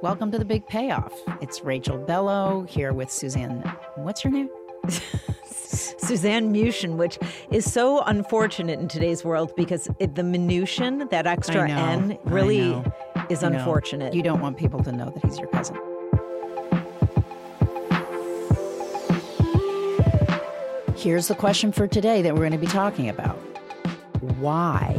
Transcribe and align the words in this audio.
Welcome 0.00 0.30
to 0.30 0.38
the 0.38 0.44
big 0.44 0.64
payoff. 0.68 1.12
It's 1.40 1.64
Rachel 1.64 1.98
Bellow 1.98 2.62
here 2.68 2.92
with 2.92 3.10
Suzanne. 3.10 3.62
What's 3.96 4.22
your 4.22 4.32
name? 4.32 4.48
Suzanne 5.44 6.54
Muchin, 6.54 6.94
which 6.94 7.18
is 7.50 7.70
so 7.70 8.02
unfortunate 8.02 8.78
in 8.78 8.86
today's 8.86 9.24
world 9.24 9.52
because 9.56 9.88
it, 9.98 10.14
the 10.14 10.22
minution, 10.22 11.08
that 11.10 11.26
extra 11.26 11.66
know, 11.66 11.74
N, 11.74 12.18
really 12.26 12.80
is 13.28 13.42
I 13.42 13.48
know. 13.48 13.58
unfortunate. 13.58 14.14
You 14.14 14.22
don't 14.22 14.40
want 14.40 14.56
people 14.56 14.84
to 14.84 14.92
know 14.92 15.10
that 15.10 15.24
he's 15.24 15.36
your 15.36 15.48
cousin. 15.48 15.76
Here's 20.96 21.26
the 21.26 21.34
question 21.34 21.72
for 21.72 21.88
today 21.88 22.22
that 22.22 22.34
we're 22.34 22.48
going 22.48 22.52
to 22.52 22.58
be 22.58 22.66
talking 22.68 23.08
about. 23.08 23.36
Why 24.38 24.94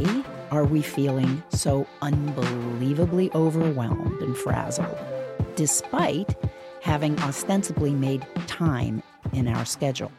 are 0.52 0.66
we 0.66 0.82
feeling 0.82 1.44
so 1.50 1.88
unbelievably 2.02 3.32
overwhelmed 3.34 4.22
and 4.22 4.36
frazzled, 4.36 4.98
despite 5.56 6.36
having 6.82 7.20
ostensibly 7.20 7.94
made 7.94 8.26
time 8.48 9.04
in 9.34 9.48
our 9.48 9.66
schedule? 9.66 10.12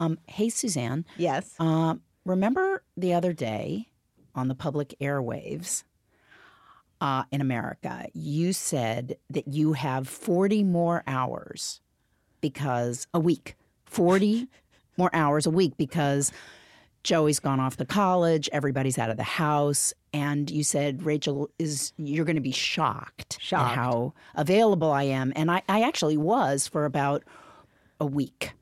Um, 0.00 0.18
hey, 0.26 0.48
Suzanne. 0.48 1.04
yes. 1.16 1.54
Uh, 1.58 1.94
remember 2.24 2.82
the 2.96 3.14
other 3.14 3.32
day 3.32 3.88
on 4.34 4.48
the 4.48 4.54
public 4.54 4.94
airwaves 5.00 5.84
uh, 7.00 7.24
in 7.30 7.40
America, 7.40 8.06
you 8.12 8.52
said 8.52 9.16
that 9.30 9.48
you 9.48 9.74
have 9.74 10.08
40 10.08 10.64
more 10.64 11.02
hours 11.06 11.80
because 12.40 13.06
a 13.14 13.20
week, 13.20 13.56
40 13.84 14.48
more 14.96 15.10
hours 15.12 15.46
a 15.46 15.50
week 15.50 15.76
because 15.76 16.32
Joey's 17.04 17.38
gone 17.38 17.60
off 17.60 17.76
to 17.76 17.84
college, 17.84 18.48
everybody's 18.52 18.98
out 18.98 19.10
of 19.10 19.16
the 19.16 19.22
house. 19.22 19.92
And 20.12 20.50
you 20.50 20.64
said, 20.64 21.02
Rachel, 21.04 21.50
is 21.58 21.92
you're 21.96 22.24
going 22.24 22.36
to 22.36 22.42
be 22.42 22.52
shocked, 22.52 23.38
Shocked. 23.40 23.70
at 23.70 23.76
how 23.76 24.14
available 24.34 24.90
I 24.90 25.04
am. 25.04 25.32
And 25.36 25.50
I, 25.50 25.62
I 25.68 25.82
actually 25.82 26.16
was 26.16 26.66
for 26.66 26.84
about 26.84 27.22
a 28.00 28.06
week. 28.06 28.52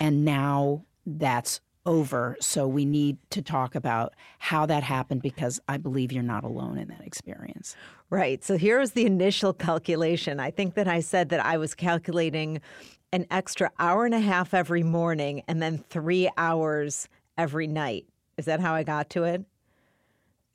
And 0.00 0.24
now 0.24 0.84
that's 1.06 1.60
over. 1.84 2.36
So 2.40 2.66
we 2.68 2.84
need 2.84 3.18
to 3.30 3.42
talk 3.42 3.74
about 3.74 4.14
how 4.38 4.66
that 4.66 4.84
happened 4.84 5.20
because 5.20 5.60
I 5.68 5.76
believe 5.76 6.12
you're 6.12 6.22
not 6.22 6.44
alone 6.44 6.78
in 6.78 6.88
that 6.88 7.04
experience. 7.04 7.74
Right. 8.08 8.44
So 8.44 8.56
here 8.56 8.78
was 8.78 8.92
the 8.92 9.04
initial 9.04 9.52
calculation. 9.52 10.38
I 10.38 10.50
think 10.50 10.74
that 10.74 10.86
I 10.86 11.00
said 11.00 11.30
that 11.30 11.44
I 11.44 11.58
was 11.58 11.74
calculating 11.74 12.60
an 13.12 13.26
extra 13.30 13.70
hour 13.78 14.06
and 14.06 14.14
a 14.14 14.20
half 14.20 14.54
every 14.54 14.82
morning 14.82 15.42
and 15.48 15.60
then 15.60 15.84
three 15.90 16.30
hours 16.36 17.08
every 17.36 17.66
night. 17.66 18.06
Is 18.36 18.46
that 18.46 18.60
how 18.60 18.74
I 18.74 18.82
got 18.82 19.10
to 19.10 19.24
it? 19.24 19.44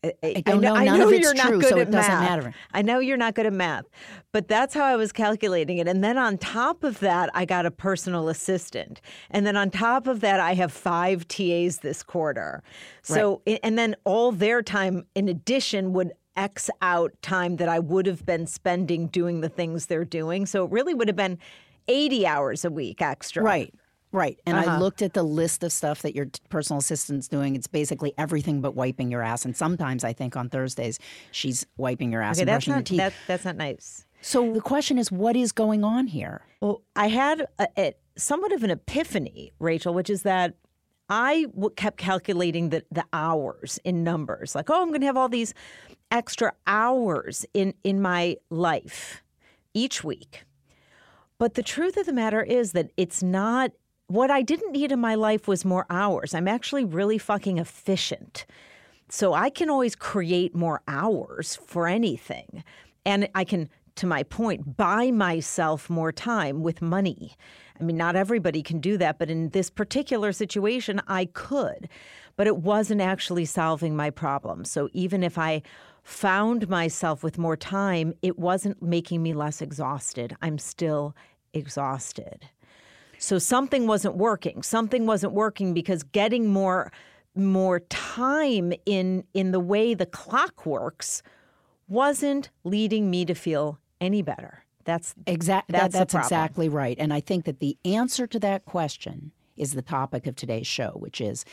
I, 0.04 0.14
I 0.24 0.42
don't 0.42 0.62
know. 0.62 0.76
None 0.76 1.02
of 1.02 1.12
it's 1.12 1.24
you're 1.24 1.34
not 1.34 1.48
true, 1.48 1.60
good 1.60 1.70
so 1.70 1.80
at 1.80 1.88
it 1.88 1.92
doesn't 1.92 2.12
math. 2.12 2.30
matter. 2.30 2.54
I 2.72 2.82
know 2.82 3.00
you're 3.00 3.18
not 3.18 3.34
good 3.34 3.46
at 3.46 3.54
math, 3.54 3.86
but 4.32 4.48
that's 4.48 4.74
how 4.74 4.84
I 4.84 4.96
was 4.96 5.12
calculating 5.12 5.80
it. 5.80 5.88
And 5.88 6.04
then 6.04 6.18
on 6.18 6.38
top 6.38 6.84
of 6.84 7.00
that, 7.00 7.30
I 7.34 7.46
got 7.46 7.66
a 7.66 7.72
personal 7.72 8.30
assistant. 8.30 9.02
And 9.32 9.46
then 9.46 9.58
on 9.58 9.72
top 9.72 10.08
of 10.08 10.22
that, 10.22 10.40
I 10.40 10.54
have 10.54 10.72
five 10.72 11.28
TAs 11.28 11.80
this 11.80 12.04
quarter. 12.04 12.64
So, 13.02 13.42
and 13.64 13.78
then 13.78 13.96
all 14.04 14.32
their 14.32 14.62
time 14.62 15.06
in 15.16 15.28
addition 15.28 15.94
would 15.94 16.14
X 16.36 16.70
out 16.82 17.12
time 17.24 17.56
that 17.58 17.68
I 17.68 17.80
would 17.80 18.06
have 18.06 18.26
been 18.26 18.46
spending 18.46 19.08
doing 19.08 19.42
the 19.42 19.50
things 19.50 19.88
they're 19.88 20.06
doing. 20.06 20.46
So 20.46 20.66
it 20.66 20.72
really 20.72 20.94
would 20.94 21.08
have 21.08 21.18
been 21.18 21.40
80 21.88 22.28
hours 22.28 22.64
a 22.64 22.70
week 22.70 23.02
extra. 23.02 23.42
Right. 23.42 23.74
Right. 24.18 24.40
And 24.48 24.58
I 24.58 24.66
Uh-huh. 24.66 24.80
looked 24.80 25.02
at 25.04 25.14
the 25.14 25.22
list 25.24 25.64
of 25.64 25.72
stuff 25.72 26.02
that 26.02 26.16
your 26.16 26.28
personal 26.50 26.80
assistant's 26.80 27.28
doing. 27.28 27.56
It's 27.56 27.68
basically 27.68 28.14
everything 28.18 28.62
but 28.62 28.74
wiping 28.74 29.12
your 29.12 29.22
ass. 29.22 29.46
And 29.46 29.56
sometimes 29.56 30.04
I 30.04 30.12
think 30.14 30.36
on 30.36 30.50
Thursdays 30.50 30.98
she's 31.32 31.66
wiping 31.78 32.12
your 32.12 32.22
ass 32.24 32.38
Okay, 32.38 32.42
and 32.42 32.50
that's 32.50 32.66
brushing 32.66 32.72
your 32.72 32.80
not, 32.80 32.86
teeth. 32.88 32.98
that, 32.98 33.14
that's 33.28 33.46
not 33.46 33.56
nice. 33.58 34.06
so 34.22 34.52
the 34.54 34.62
question 34.62 34.98
is, 34.98 35.12
what 35.12 35.36
is 35.36 35.52
going 35.52 35.84
on 35.84 36.08
here? 36.08 36.42
Well, 36.62 36.82
I 36.96 37.08
had 37.10 37.46
a, 37.60 37.68
a, 37.78 37.94
somewhat 38.18 38.52
of 38.54 38.64
an 38.64 38.72
epiphany, 38.72 39.52
Rachel, 39.60 39.94
which 39.94 40.10
is 40.10 40.24
that 40.24 40.56
I 41.10 41.44
w- 41.54 41.70
kept 41.76 41.98
calculating 41.98 42.70
the, 42.70 42.84
the 42.92 43.06
hours 43.14 43.80
in 43.84 44.04
numbers. 44.04 44.56
Like, 44.56 44.70
oh, 44.72 44.82
I'm 44.82 44.90
going 44.90 45.02
to 45.02 45.08
have 45.08 45.16
all 45.18 45.30
these 45.30 45.54
extra 46.10 46.54
hours 46.66 47.46
in, 47.54 47.76
in 47.84 48.02
my 48.02 48.38
life 48.50 49.22
each 49.76 50.04
week. 50.04 50.44
But 51.38 51.54
the 51.54 51.62
truth 51.64 51.96
of 51.98 52.08
the 52.08 52.14
matter 52.14 52.42
is 52.42 52.72
that 52.72 52.90
it's 52.98 53.22
not 53.22 53.72
what 54.08 54.32
I 54.32 54.42
didn't 54.42 54.72
need 54.72 54.92
in 54.92 55.00
my 55.00 55.16
life 55.16 55.48
was 55.48 55.66
more 55.66 55.86
hours. 55.90 56.34
I'm 56.34 56.48
actually 56.48 56.86
really 56.86 57.18
fucking 57.18 57.58
efficient. 57.58 58.46
So 59.10 59.34
I 59.34 59.50
can 59.50 59.70
always 59.70 59.96
create 59.96 60.56
more 60.56 60.82
hours 60.88 61.58
for 61.66 61.88
anything. 61.88 62.64
And 63.06 63.30
I 63.36 63.44
can, 63.44 63.70
to 63.96 64.08
my 64.08 64.24
point, 64.24 64.76
buy 64.78 65.12
myself 65.12 65.90
more 65.90 66.12
time 66.12 66.62
with 66.62 66.82
money. 66.82 67.36
I 67.80 67.84
mean, 67.84 67.98
not 67.98 68.16
everybody 68.16 68.64
can 68.64 68.80
do 68.80 68.98
that, 68.98 69.20
but 69.20 69.30
in 69.30 69.50
this 69.50 69.70
particular 69.70 70.32
situation, 70.32 71.02
I 71.08 71.26
could. 71.26 71.88
But 72.36 72.48
it 72.48 72.58
wasn't 72.58 73.02
actually 73.02 73.46
solving 73.46 73.96
my 73.96 74.10
problem. 74.10 74.66
So 74.66 74.90
even 74.94 75.24
if 75.24 75.38
I 75.38 75.62
found 76.04 76.70
myself 76.70 77.24
with 77.24 77.38
more 77.38 77.58
time, 77.58 78.14
it 78.22 78.40
wasn't 78.40 78.82
making 78.82 79.22
me 79.22 79.34
less 79.34 79.62
exhausted. 79.62 80.36
I'm 80.42 80.58
still 80.58 81.16
exhausted. 81.54 82.48
So 83.20 83.40
something 83.40 83.88
wasn't 83.88 84.16
working. 84.16 84.64
Something 84.64 85.06
wasn't 85.06 85.34
working 85.34 85.74
because 85.74 86.04
getting 86.04 86.48
more 86.48 86.92
more 87.36 87.82
time 87.82 88.74
in 88.86 89.24
in 89.34 89.52
the 89.52 89.60
way 89.60 89.94
the 89.94 90.06
clock 90.06 90.66
works 90.66 91.22
wasn't 91.88 92.50
leading 92.64 93.10
me 93.10 93.26
to 93.26 93.36
feel 93.36 93.80
any 94.02 94.22
better. 94.22 94.64
That's 94.86 95.14
Exactly. 95.26 95.74
That's 95.74 95.94
the 95.94 96.00
that's 96.00 96.14
exactly 96.16 96.70
right. 96.70 96.98
And 97.00 97.14
I 97.14 97.20
think 97.20 97.46
that 97.46 97.60
the 97.60 97.78
answer 97.86 98.26
to 98.28 98.40
that 98.40 98.66
question 98.66 99.32
is 99.56 99.74
the 99.74 99.82
topic 99.82 100.28
of 100.28 100.36
today's 100.36 100.68
show, 100.68 100.92
which 100.96 101.20
is 101.20 101.46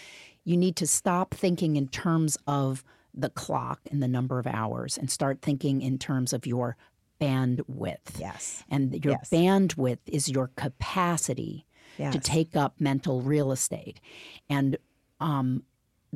you 0.45 0.57
need 0.57 0.77
to 0.77 0.87
stop 0.87 1.35
thinking 1.35 1.77
in 1.77 1.89
terms 1.89 2.39
of 2.47 2.85
the 3.15 3.31
clock 3.31 3.81
and 3.91 4.03
the 4.03 4.09
number 4.09 4.39
of 4.39 4.47
hours 4.47 4.99
and 4.99 5.11
start 5.11 5.41
thinking 5.41 5.83
in 5.83 5.99
terms 5.99 6.33
of 6.33 6.47
your 6.47 6.77
bandwidth. 7.25 8.19
Yes. 8.19 8.65
And 8.69 9.05
your 9.05 9.15
Yes. 9.15 9.31
bandwidth 9.31 10.01
is 10.07 10.29
your 10.29 10.49
capacity 10.57 11.67
to 11.99 12.19
take 12.19 12.57
up 12.57 12.81
mental 12.81 13.23
real 13.23 13.53
estate. 13.53 14.01
And 14.49 14.77
um, 15.21 15.63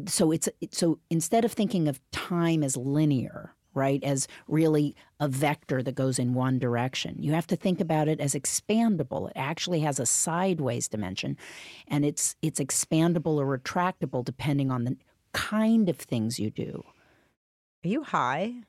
so 0.07 0.33
it's 0.33 0.49
so 0.73 0.99
instead 1.11 1.45
of 1.45 1.53
thinking 1.53 1.89
of 1.89 2.01
time 2.11 2.63
as 2.65 2.77
linear, 2.77 3.55
right, 3.75 4.03
as 4.03 4.27
really 4.49 4.97
a 5.21 5.29
vector 5.29 5.83
that 5.83 5.95
goes 5.95 6.19
in 6.19 6.35
one 6.35 6.59
direction, 6.59 7.23
you 7.23 7.33
have 7.33 7.47
to 7.49 7.57
think 7.57 7.81
about 7.81 8.09
it 8.09 8.21
as 8.21 8.35
expandable. 8.35 9.29
It 9.31 9.37
actually 9.37 9.81
has 9.81 10.01
a 10.01 10.07
sideways 10.07 10.89
dimension, 10.89 11.37
and 11.87 12.05
it's 12.05 12.35
it's 12.43 12.61
expandable 12.61 13.37
or 13.39 13.59
retractable 13.59 14.25
depending 14.25 14.71
on 14.71 14.85
the 14.85 14.97
kind 15.33 15.89
of 15.89 15.97
things 15.97 16.39
you 16.41 16.51
do. 16.51 16.85
Are 17.85 17.89
you 17.89 18.03
high? 18.03 18.63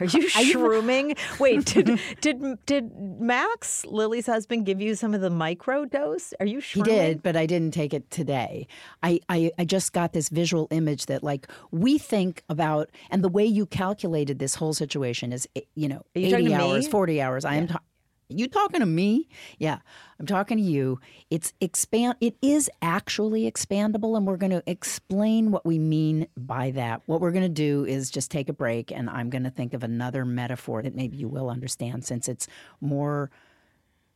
Are 0.00 0.06
you 0.06 0.28
shrooming? 0.28 1.18
Wait, 1.38 1.64
did 1.74 2.00
did 2.20 2.66
did 2.66 2.92
Max 3.20 3.84
Lily's 3.86 4.26
husband 4.26 4.66
give 4.66 4.80
you 4.80 4.94
some 4.94 5.14
of 5.14 5.20
the 5.20 5.30
micro 5.30 5.84
dose? 5.84 6.32
Are 6.40 6.46
you 6.46 6.58
shrooming? 6.58 6.74
He 6.74 6.82
did, 6.82 7.22
but 7.22 7.36
I 7.36 7.46
didn't 7.46 7.72
take 7.72 7.94
it 7.94 8.10
today. 8.10 8.66
I, 9.02 9.20
I, 9.28 9.50
I 9.58 9.64
just 9.64 9.92
got 9.92 10.12
this 10.12 10.28
visual 10.28 10.68
image 10.70 11.06
that, 11.06 11.22
like, 11.22 11.48
we 11.70 11.98
think 11.98 12.42
about, 12.48 12.90
and 13.10 13.22
the 13.22 13.28
way 13.28 13.44
you 13.44 13.66
calculated 13.66 14.38
this 14.38 14.54
whole 14.54 14.72
situation 14.72 15.32
is, 15.32 15.48
eh, 15.56 15.60
you 15.74 15.88
know, 15.88 16.02
Are 16.14 16.20
you 16.20 16.36
80 16.36 16.54
hours, 16.54 16.88
40 16.88 17.20
hours. 17.20 17.44
I 17.44 17.56
am 17.56 17.68
talking. 17.68 17.86
You 18.28 18.48
talking 18.48 18.80
to 18.80 18.86
me? 18.86 19.28
Yeah, 19.58 19.78
I'm 20.18 20.26
talking 20.26 20.56
to 20.58 20.62
you. 20.62 20.98
It's 21.30 21.52
expand. 21.60 22.16
It 22.20 22.36
is 22.42 22.68
actually 22.82 23.50
expandable, 23.50 24.16
and 24.16 24.26
we're 24.26 24.36
going 24.36 24.50
to 24.50 24.62
explain 24.66 25.52
what 25.52 25.64
we 25.64 25.78
mean 25.78 26.26
by 26.36 26.72
that. 26.72 27.02
What 27.06 27.20
we're 27.20 27.30
going 27.30 27.44
to 27.44 27.48
do 27.48 27.84
is 27.84 28.10
just 28.10 28.32
take 28.32 28.48
a 28.48 28.52
break, 28.52 28.90
and 28.90 29.08
I'm 29.08 29.30
going 29.30 29.44
to 29.44 29.50
think 29.50 29.74
of 29.74 29.84
another 29.84 30.24
metaphor 30.24 30.82
that 30.82 30.96
maybe 30.96 31.16
you 31.16 31.28
will 31.28 31.48
understand, 31.48 32.04
since 32.04 32.28
it's 32.28 32.48
more 32.80 33.30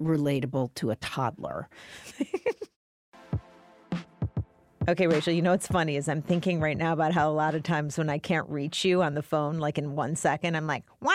relatable 0.02 0.74
to 0.76 0.90
a 0.90 0.96
toddler. 0.96 1.68
Okay, 4.88 5.06
Rachel, 5.06 5.32
you 5.32 5.42
know 5.42 5.50
what's 5.52 5.68
funny 5.68 5.96
is 5.96 6.08
I'm 6.08 6.22
thinking 6.22 6.58
right 6.58 6.76
now 6.76 6.94
about 6.94 7.12
how 7.12 7.30
a 7.30 7.32
lot 7.32 7.54
of 7.54 7.62
times 7.62 7.96
when 7.98 8.08
I 8.08 8.18
can't 8.18 8.48
reach 8.48 8.84
you 8.84 9.02
on 9.02 9.14
the 9.14 9.22
phone, 9.22 9.58
like 9.58 9.78
in 9.78 9.94
one 9.94 10.16
second, 10.16 10.56
I'm 10.56 10.66
like, 10.66 10.84
wah. 11.00 11.12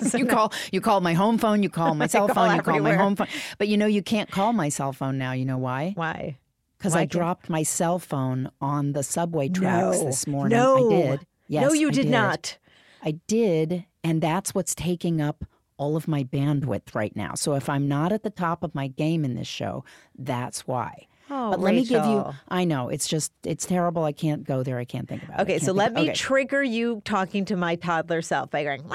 you 0.14 0.26
call 0.26 0.52
you 0.72 0.80
call 0.80 1.00
my 1.00 1.14
home 1.14 1.38
phone, 1.38 1.62
you 1.62 1.70
call 1.70 1.94
my 1.94 2.06
cell 2.14 2.28
phone, 2.28 2.56
you 2.56 2.62
call 2.62 2.80
my 2.80 2.94
home 2.94 3.16
phone. 3.16 3.28
But 3.58 3.68
you 3.68 3.76
know 3.76 3.86
you 3.86 4.02
can't 4.02 4.30
call 4.30 4.52
my 4.52 4.68
cell 4.68 4.92
phone 4.92 5.18
now. 5.18 5.32
You 5.32 5.44
know 5.44 5.58
why? 5.58 5.92
Why? 5.94 6.38
Because 6.78 6.94
I 6.94 7.06
dropped 7.06 7.48
my 7.48 7.62
cell 7.62 7.98
phone 7.98 8.50
on 8.60 8.92
the 8.92 9.02
subway 9.02 9.48
tracks 9.48 9.98
No. 9.98 10.04
this 10.04 10.26
morning. 10.26 10.58
No. 10.58 10.86
I 10.86 10.90
did. 10.90 11.26
Yes, 11.48 11.62
no, 11.66 11.72
you 11.72 11.88
I 11.88 11.92
did, 11.92 12.08
not. 12.08 12.58
I 13.02 13.12
did, 13.26 13.84
and 14.02 14.20
that's 14.20 14.54
what's 14.54 14.74
taking 14.74 15.20
up 15.20 15.44
all 15.76 15.96
of 15.96 16.06
my 16.08 16.24
bandwidth 16.24 16.94
right 16.94 17.14
now. 17.16 17.34
So 17.34 17.54
if 17.54 17.68
I'm 17.68 17.88
not 17.88 18.12
at 18.12 18.22
the 18.22 18.30
top 18.30 18.62
of 18.62 18.74
my 18.74 18.88
game 18.88 19.24
in 19.24 19.34
this 19.34 19.48
show, 19.48 19.84
that's 20.18 20.66
why. 20.66 21.06
Oh, 21.30 21.50
but 21.50 21.60
let 21.60 21.74
me 21.74 21.84
give 21.86 22.04
you 22.04 22.32
I 22.48 22.64
know, 22.64 22.90
it's 22.90 23.08
just 23.08 23.32
it's 23.44 23.64
terrible. 23.64 24.04
I 24.04 24.12
can't 24.12 24.44
go 24.44 24.62
there. 24.62 24.78
I 24.78 24.84
can't 24.84 25.08
think 25.08 25.22
about 25.22 25.40
it. 25.40 25.42
Okay, 25.42 25.58
so 25.58 25.72
let 25.72 25.88
of- 25.88 25.94
me 25.94 26.02
okay. 26.02 26.12
trigger 26.12 26.62
you 26.62 27.00
talking 27.04 27.44
to 27.46 27.56
my 27.56 27.76
toddler 27.76 28.20
self 28.20 28.50
by 28.50 28.62
going, 28.62 28.86
wah, 28.86 28.94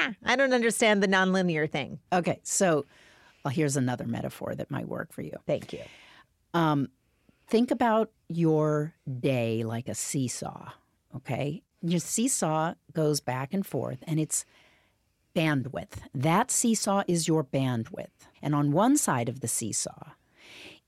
wah, 0.00 0.08
wah. 0.08 0.32
I 0.32 0.36
don't 0.36 0.52
understand 0.52 1.02
the 1.02 1.08
nonlinear 1.08 1.70
thing. 1.70 2.00
okay, 2.12 2.40
so 2.42 2.86
well, 3.44 3.52
here's 3.52 3.76
another 3.76 4.06
metaphor 4.06 4.54
that 4.54 4.70
might 4.70 4.88
work 4.88 5.12
for 5.12 5.22
you. 5.22 5.32
Thank 5.46 5.72
you. 5.72 5.80
Um, 6.52 6.88
think 7.48 7.70
about 7.70 8.10
your 8.28 8.94
day 9.20 9.62
like 9.64 9.88
a 9.88 9.94
seesaw, 9.94 10.72
okay? 11.16 11.62
Your 11.80 12.00
seesaw 12.00 12.74
goes 12.92 13.20
back 13.20 13.54
and 13.54 13.66
forth 13.66 14.04
and 14.06 14.20
it's 14.20 14.44
bandwidth. 15.34 16.00
That 16.14 16.50
seesaw 16.50 17.04
is 17.08 17.28
your 17.28 17.44
bandwidth. 17.44 18.08
And 18.42 18.54
on 18.54 18.72
one 18.72 18.96
side 18.96 19.28
of 19.28 19.40
the 19.40 19.48
seesaw 19.48 20.10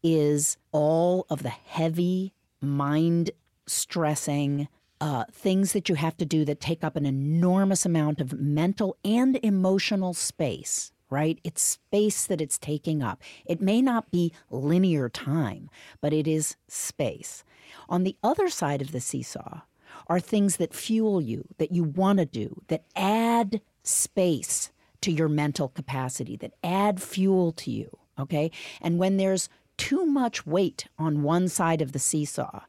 is 0.02 0.58
all 0.72 1.26
of 1.30 1.42
the 1.42 1.50
heavy, 1.50 2.34
mind 2.60 3.30
stressing 3.66 4.68
uh, 5.02 5.24
things 5.32 5.72
that 5.72 5.88
you 5.88 5.96
have 5.96 6.16
to 6.16 6.24
do 6.24 6.44
that 6.44 6.60
take 6.60 6.84
up 6.84 6.94
an 6.94 7.04
enormous 7.04 7.84
amount 7.84 8.20
of 8.20 8.38
mental 8.38 8.96
and 9.04 9.36
emotional 9.42 10.14
space, 10.14 10.92
right? 11.10 11.40
It's 11.42 11.60
space 11.60 12.24
that 12.28 12.40
it's 12.40 12.56
taking 12.56 13.02
up. 13.02 13.20
It 13.44 13.60
may 13.60 13.82
not 13.82 14.12
be 14.12 14.32
linear 14.48 15.08
time, 15.08 15.68
but 16.00 16.12
it 16.12 16.28
is 16.28 16.54
space. 16.68 17.42
On 17.88 18.04
the 18.04 18.16
other 18.22 18.48
side 18.48 18.80
of 18.80 18.92
the 18.92 19.00
seesaw 19.00 19.62
are 20.06 20.20
things 20.20 20.58
that 20.58 20.72
fuel 20.72 21.20
you, 21.20 21.48
that 21.58 21.72
you 21.72 21.82
want 21.82 22.20
to 22.20 22.24
do, 22.24 22.62
that 22.68 22.84
add 22.94 23.60
space 23.82 24.70
to 25.00 25.10
your 25.10 25.28
mental 25.28 25.68
capacity, 25.68 26.36
that 26.36 26.54
add 26.62 27.02
fuel 27.02 27.50
to 27.50 27.72
you, 27.72 27.98
okay? 28.20 28.52
And 28.80 29.00
when 29.00 29.16
there's 29.16 29.48
too 29.76 30.06
much 30.06 30.46
weight 30.46 30.86
on 30.96 31.24
one 31.24 31.48
side 31.48 31.82
of 31.82 31.90
the 31.90 31.98
seesaw 31.98 32.60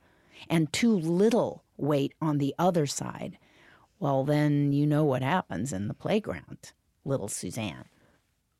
and 0.49 0.73
too 0.73 0.97
little 0.97 1.63
weight 1.83 2.13
on 2.21 2.37
the 2.37 2.55
other 2.57 2.85
side, 2.85 3.37
well, 3.99 4.23
then 4.23 4.73
you 4.73 4.87
know 4.87 5.03
what 5.03 5.21
happens 5.21 5.71
in 5.71 5.87
the 5.87 5.93
playground, 5.93 6.73
little 7.05 7.27
Suzanne. 7.27 7.85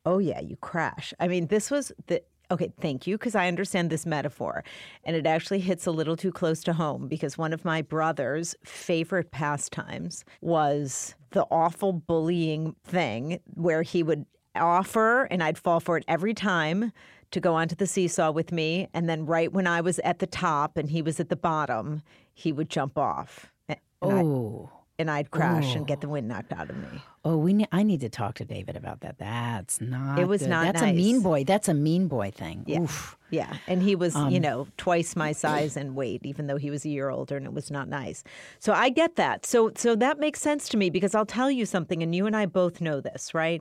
Oh 0.06 0.18
yeah, 0.18 0.40
you 0.40 0.56
crash. 0.56 1.12
I 1.18 1.28
mean, 1.28 1.46
this 1.48 1.70
was 1.70 1.92
the 2.06 2.22
okay. 2.50 2.72
Thank 2.80 3.06
you, 3.06 3.16
because 3.16 3.34
I 3.34 3.48
understand 3.48 3.90
this 3.90 4.04
metaphor, 4.06 4.62
and 5.04 5.16
it 5.16 5.26
actually 5.26 5.60
hits 5.60 5.86
a 5.86 5.90
little 5.90 6.16
too 6.16 6.30
close 6.32 6.62
to 6.64 6.74
home 6.74 7.08
because 7.08 7.38
one 7.38 7.52
of 7.52 7.64
my 7.64 7.82
brother's 7.82 8.54
favorite 8.64 9.30
pastimes 9.30 10.24
was 10.40 11.14
the 11.30 11.46
awful 11.50 11.92
bullying 11.92 12.76
thing 12.84 13.40
where 13.54 13.82
he 13.82 14.02
would 14.02 14.26
offer, 14.54 15.24
and 15.24 15.42
I'd 15.42 15.58
fall 15.58 15.80
for 15.80 15.96
it 15.96 16.04
every 16.06 16.34
time. 16.34 16.92
To 17.30 17.40
go 17.40 17.54
onto 17.54 17.74
the 17.74 17.86
seesaw 17.86 18.30
with 18.30 18.52
me, 18.52 18.88
and 18.94 19.08
then 19.08 19.26
right 19.26 19.52
when 19.52 19.66
I 19.66 19.80
was 19.80 19.98
at 20.00 20.18
the 20.20 20.26
top 20.26 20.76
and 20.76 20.88
he 20.90 21.02
was 21.02 21.18
at 21.18 21.28
the 21.28 21.36
bottom, 21.36 22.02
he 22.32 22.52
would 22.52 22.70
jump 22.70 22.96
off, 22.98 23.50
and, 23.68 23.78
I, 24.02 24.06
Oh, 24.22 24.70
and 24.98 25.10
I'd 25.10 25.30
crash 25.32 25.74
and 25.74 25.84
get 25.86 26.00
the 26.00 26.08
wind 26.08 26.28
knocked 26.28 26.52
out 26.52 26.70
of 26.70 26.76
me. 26.76 27.02
oh, 27.24 27.36
we 27.36 27.52
ne- 27.54 27.66
I 27.72 27.82
need 27.82 28.00
to 28.02 28.08
talk 28.08 28.34
to 28.36 28.44
David 28.44 28.76
about 28.76 29.00
that. 29.00 29.18
That's 29.18 29.80
not. 29.80 30.20
It 30.20 30.28
was 30.28 30.42
good. 30.42 30.50
not 30.50 30.66
That's 30.66 30.82
a 30.82 30.92
mean 30.92 31.20
boy. 31.22 31.42
That's 31.42 31.68
a 31.68 31.74
mean 31.74 32.06
boy 32.06 32.30
thing. 32.30 32.62
Yeah. 32.66 32.80
Oof. 32.82 33.16
Yeah. 33.30 33.56
And 33.66 33.82
he 33.82 33.96
was, 33.96 34.14
Um, 34.14 34.30
you 34.30 34.38
know, 34.38 34.68
twice 34.76 35.16
my 35.16 35.32
size 35.32 35.76
and 35.76 35.96
weight, 35.96 36.20
even 36.24 36.46
though 36.46 36.58
he 36.58 36.70
was 36.70 36.84
a 36.84 36.88
year 36.88 37.08
older 37.08 37.36
and 37.36 37.46
it 37.46 37.52
was 37.52 37.70
not 37.72 37.88
nice. 37.88 38.22
So 38.60 38.72
I 38.72 38.90
get 38.90 39.16
that. 39.16 39.44
So 39.46 39.72
so 39.74 39.96
that 39.96 40.20
makes 40.20 40.40
sense 40.40 40.68
to 40.68 40.76
me 40.76 40.90
because 40.90 41.14
I'll 41.16 41.26
tell 41.26 41.50
you 41.50 41.66
something, 41.66 42.00
and 42.00 42.14
you 42.14 42.26
and 42.26 42.36
I 42.36 42.46
both 42.46 42.80
know 42.80 43.00
this, 43.00 43.34
right? 43.34 43.60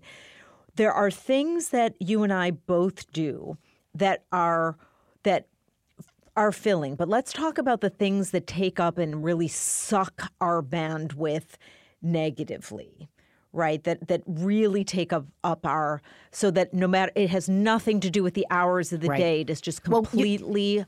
There 0.76 0.92
are 0.92 1.12
things 1.12 1.70
that 1.70 1.96
you 2.00 2.24
and 2.24 2.34
I 2.34 2.52
both 2.52 3.12
do 3.12 3.58
that 3.94 4.24
are 4.32 4.78
that 5.24 5.48
are 6.36 6.52
filling. 6.52 6.96
But 6.96 7.08
let's 7.10 7.32
talk 7.32 7.58
about 7.60 7.82
the 7.82 7.92
things 7.92 8.32
that 8.32 8.48
take 8.48 8.80
up 8.80 8.98
and 8.98 9.24
really 9.24 9.48
suck 9.48 10.32
our 10.42 10.64
bandwidth 10.64 11.56
negatively. 12.02 13.08
Right, 13.56 13.84
that 13.84 14.08
that 14.08 14.24
really 14.26 14.84
take 14.84 15.14
up, 15.14 15.28
up 15.44 15.64
our 15.64 16.02
so 16.32 16.50
that 16.50 16.74
no 16.74 16.88
matter 16.88 17.12
it 17.14 17.30
has 17.30 17.48
nothing 17.48 18.00
to 18.00 18.10
do 18.10 18.24
with 18.24 18.34
the 18.34 18.48
hours 18.50 18.92
of 18.92 19.02
the 19.02 19.10
Right. 19.10 19.20
day. 19.20 19.42
It 19.42 19.50
is 19.52 19.62
just 19.62 19.88
Well, 19.88 20.02
you- 20.02 20.08
completely 20.08 20.86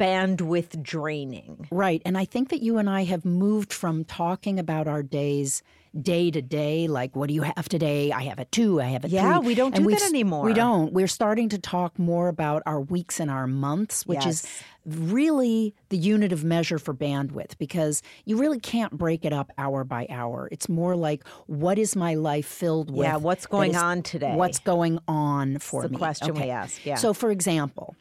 bandwidth 0.00 0.82
draining. 0.82 1.68
Right. 1.70 2.00
And 2.06 2.16
I 2.16 2.24
think 2.24 2.48
that 2.48 2.62
you 2.62 2.78
and 2.78 2.88
I 2.88 3.04
have 3.04 3.26
moved 3.26 3.70
from 3.70 4.02
talking 4.04 4.58
about 4.58 4.88
our 4.88 5.02
days 5.02 5.62
day 6.00 6.30
to 6.30 6.42
day, 6.42 6.88
like, 6.88 7.16
what 7.16 7.28
do 7.28 7.34
you 7.34 7.42
have 7.42 7.68
today? 7.68 8.12
I 8.12 8.22
have 8.24 8.38
a 8.38 8.44
two, 8.46 8.80
I 8.80 8.86
have 8.86 9.04
a 9.04 9.08
Yeah, 9.08 9.38
three. 9.38 9.46
we 9.48 9.54
don't 9.54 9.74
And 9.74 9.84
do 9.86 9.90
that 9.90 10.02
anymore. 10.02 10.44
We 10.44 10.52
don't. 10.54 10.92
We're 10.92 11.06
starting 11.06 11.48
to 11.50 11.58
talk 11.58 11.98
more 11.98 12.28
about 12.28 12.62
our 12.66 12.80
weeks 12.80 13.18
and 13.20 13.30
our 13.30 13.46
months, 13.46 14.06
which 14.06 14.26
is 14.26 14.46
really 14.84 15.74
the 15.88 15.96
unit 15.96 16.32
of 16.32 16.44
measure 16.44 16.78
for 16.78 16.94
bandwidth 16.94 17.58
because 17.58 18.02
you 18.24 18.36
really 18.36 18.60
can't 18.60 18.92
break 18.96 19.24
it 19.24 19.32
up 19.32 19.50
hour 19.58 19.84
by 19.84 20.06
hour. 20.10 20.48
It's 20.52 20.68
more 20.68 20.94
like, 20.96 21.26
what 21.46 21.78
is 21.78 21.96
my 21.96 22.14
life 22.14 22.46
filled 22.46 22.90
with? 22.90 23.04
Yeah, 23.06 23.16
what's 23.16 23.46
going 23.46 23.72
is- 23.72 23.76
on 23.76 24.02
today? 24.02 24.34
What's 24.36 24.58
going 24.58 24.98
on 25.08 25.58
for 25.58 25.82
the 25.82 25.88
me? 25.88 25.92
The 25.94 25.98
question 25.98 26.34
we 26.34 26.50
ask, 26.50 26.84
yeah. 26.86 26.94
So, 26.96 27.12
for 27.14 27.30
example, 27.30 27.96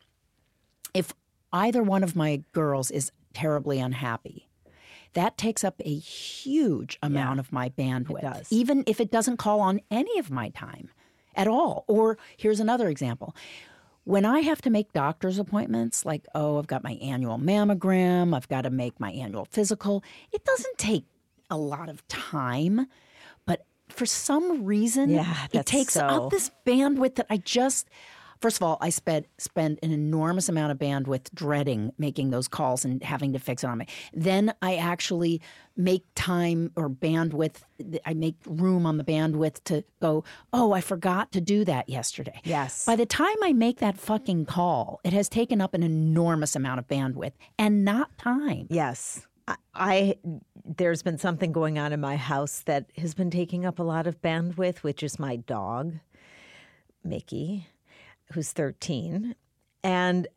if 0.93 1.13
either 1.51 1.81
one 1.81 2.03
of 2.03 2.15
my 2.15 2.43
girls 2.53 2.91
is 2.91 3.11
terribly 3.33 3.79
unhappy, 3.79 4.47
that 5.15 5.37
takes 5.37 5.63
up 5.63 5.75
a 5.83 5.95
huge 5.95 6.97
amount 7.03 7.39
of 7.39 7.51
my 7.51 7.69
bandwidth, 7.69 8.21
does. 8.21 8.47
even 8.51 8.83
if 8.87 9.01
it 9.01 9.11
doesn't 9.11 9.37
call 9.37 9.59
on 9.59 9.81
any 9.89 10.19
of 10.19 10.29
my 10.29 10.49
time 10.49 10.89
at 11.35 11.47
all. 11.47 11.83
Or 11.87 12.17
here's 12.37 12.59
another 12.59 12.87
example. 12.89 13.35
When 14.03 14.23
I 14.23 14.41
have 14.41 14.61
to 14.61 14.69
make 14.69 14.93
doctor's 14.93 15.39
appointments, 15.39 16.05
like, 16.05 16.25
oh, 16.35 16.59
I've 16.59 16.67
got 16.67 16.83
my 16.83 16.93
annual 17.01 17.39
mammogram, 17.39 18.35
I've 18.35 18.47
got 18.47 18.61
to 18.61 18.69
make 18.69 18.99
my 18.99 19.11
annual 19.11 19.45
physical, 19.45 20.03
it 20.31 20.45
doesn't 20.45 20.77
take 20.77 21.05
a 21.49 21.57
lot 21.57 21.89
of 21.89 22.07
time. 22.07 22.85
But 23.45 23.65
for 23.89 24.05
some 24.05 24.63
reason, 24.63 25.09
Yeah, 25.09 25.47
it 25.51 25.65
takes 25.65 25.93
so- 25.93 26.05
up 26.05 26.29
this 26.29 26.51
bandwidth 26.65 27.15
that 27.15 27.25
I 27.31 27.37
just 27.37 27.89
First 28.41 28.57
of 28.57 28.63
all, 28.63 28.77
I 28.81 28.89
spend 28.89 29.25
spend 29.37 29.79
an 29.81 29.91
enormous 29.91 30.49
amount 30.49 30.71
of 30.71 30.77
bandwidth 30.77 31.33
dreading 31.33 31.91
making 31.97 32.29
those 32.29 32.47
calls 32.47 32.85
and 32.85 33.03
having 33.03 33.33
to 33.33 33.39
fix 33.39 33.63
it 33.63 33.67
on 33.67 33.77
me. 33.77 33.87
Then 34.13 34.53
I 34.61 34.75
actually 34.75 35.41
make 35.77 36.05
time 36.15 36.71
or 36.75 36.89
bandwidth. 36.89 37.57
I 38.05 38.13
make 38.13 38.35
room 38.45 38.85
on 38.85 38.97
the 38.97 39.03
bandwidth 39.03 39.63
to 39.65 39.83
go. 40.01 40.23
Oh, 40.53 40.73
I 40.73 40.81
forgot 40.81 41.31
to 41.33 41.41
do 41.41 41.65
that 41.65 41.89
yesterday. 41.89 42.41
Yes. 42.43 42.85
By 42.85 42.95
the 42.95 43.05
time 43.05 43.35
I 43.43 43.53
make 43.53 43.79
that 43.79 43.97
fucking 43.97 44.45
call, 44.45 44.99
it 45.03 45.13
has 45.13 45.29
taken 45.29 45.61
up 45.61 45.73
an 45.73 45.83
enormous 45.83 46.55
amount 46.55 46.79
of 46.79 46.87
bandwidth 46.87 47.33
and 47.57 47.83
not 47.83 48.17
time. 48.17 48.67
Yes. 48.69 49.27
I, 49.47 49.55
I 49.73 50.15
there's 50.65 51.03
been 51.03 51.17
something 51.17 51.51
going 51.51 51.77
on 51.77 51.93
in 51.93 52.01
my 52.01 52.15
house 52.15 52.61
that 52.65 52.89
has 52.97 53.13
been 53.13 53.29
taking 53.29 53.65
up 53.65 53.79
a 53.79 53.83
lot 53.83 54.07
of 54.07 54.21
bandwidth, 54.21 54.77
which 54.77 55.03
is 55.03 55.19
my 55.19 55.35
dog, 55.35 55.95
Mickey, 57.03 57.67
who's 58.33 58.51
13. 58.51 59.35
And 59.83 60.27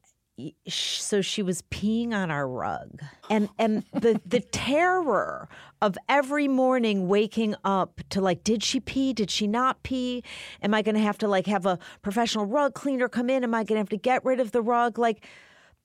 so 0.69 1.21
she 1.21 1.43
was 1.43 1.63
peeing 1.63 2.13
on 2.13 2.31
our 2.31 2.49
rug. 2.49 3.01
And 3.29 3.49
and 3.59 3.85
the 3.93 4.21
the 4.25 4.41
terror 4.53 5.49
of 5.83 5.99
every 6.09 6.47
morning 6.49 7.09
waking 7.09 7.57
up 7.65 8.01
to 8.11 8.21
like 8.21 8.45
did 8.45 8.63
she 8.63 8.79
pee? 8.81 9.13
Did 9.13 9.31
she 9.31 9.47
not 9.47 9.83
pee? 9.83 10.23
Am 10.63 10.75
i 10.75 10.83
going 10.83 10.95
to 10.95 11.01
have 11.01 11.19
to 11.19 11.29
like 11.29 11.47
have 11.47 11.67
a 11.67 11.79
professional 12.03 12.45
rug 12.47 12.75
cleaner 12.75 13.09
come 13.09 13.31
in? 13.31 13.43
Am 13.43 13.55
i 13.55 13.65
going 13.65 13.77
to 13.77 13.81
have 13.81 13.89
to 13.89 13.97
get 13.97 14.25
rid 14.25 14.39
of 14.39 14.53
the 14.53 14.63
rug? 14.63 14.99
Like 14.99 15.27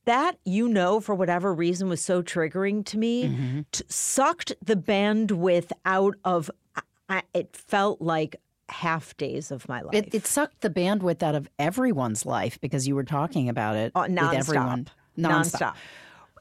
that 0.06 0.38
you 0.46 0.68
know 0.68 1.00
for 1.00 1.16
whatever 1.16 1.54
reason 1.54 1.90
was 1.90 2.02
so 2.02 2.22
triggering 2.22 2.86
to 2.86 2.98
me. 2.98 3.24
Mm-hmm. 3.30 3.62
T- 3.72 3.84
sucked 3.88 4.54
the 4.64 4.76
bandwidth 4.76 5.72
out 5.86 6.16
of 6.24 6.52
I- 7.10 7.24
it 7.34 7.56
felt 7.56 8.02
like 8.02 8.36
half 8.74 9.16
days 9.18 9.52
of 9.52 9.68
my 9.70 9.82
life 9.82 9.94
It, 9.96 10.14
it 10.14 10.26
sucked 10.28 10.62
the 10.62 10.70
bandwidth 10.70 11.22
out 11.24 11.36
of 11.36 11.48
everyone's 11.60 12.26
life 12.26 12.60
because 12.62 12.88
you 12.88 12.96
were 12.96 13.04
talking 13.04 13.48
about 13.50 13.76
it 13.76 13.92
Uh, 13.96 14.06
with 14.08 14.18
nonstop. 14.18 14.34
everyone. 14.36 14.88
Nonstop. 15.18 15.76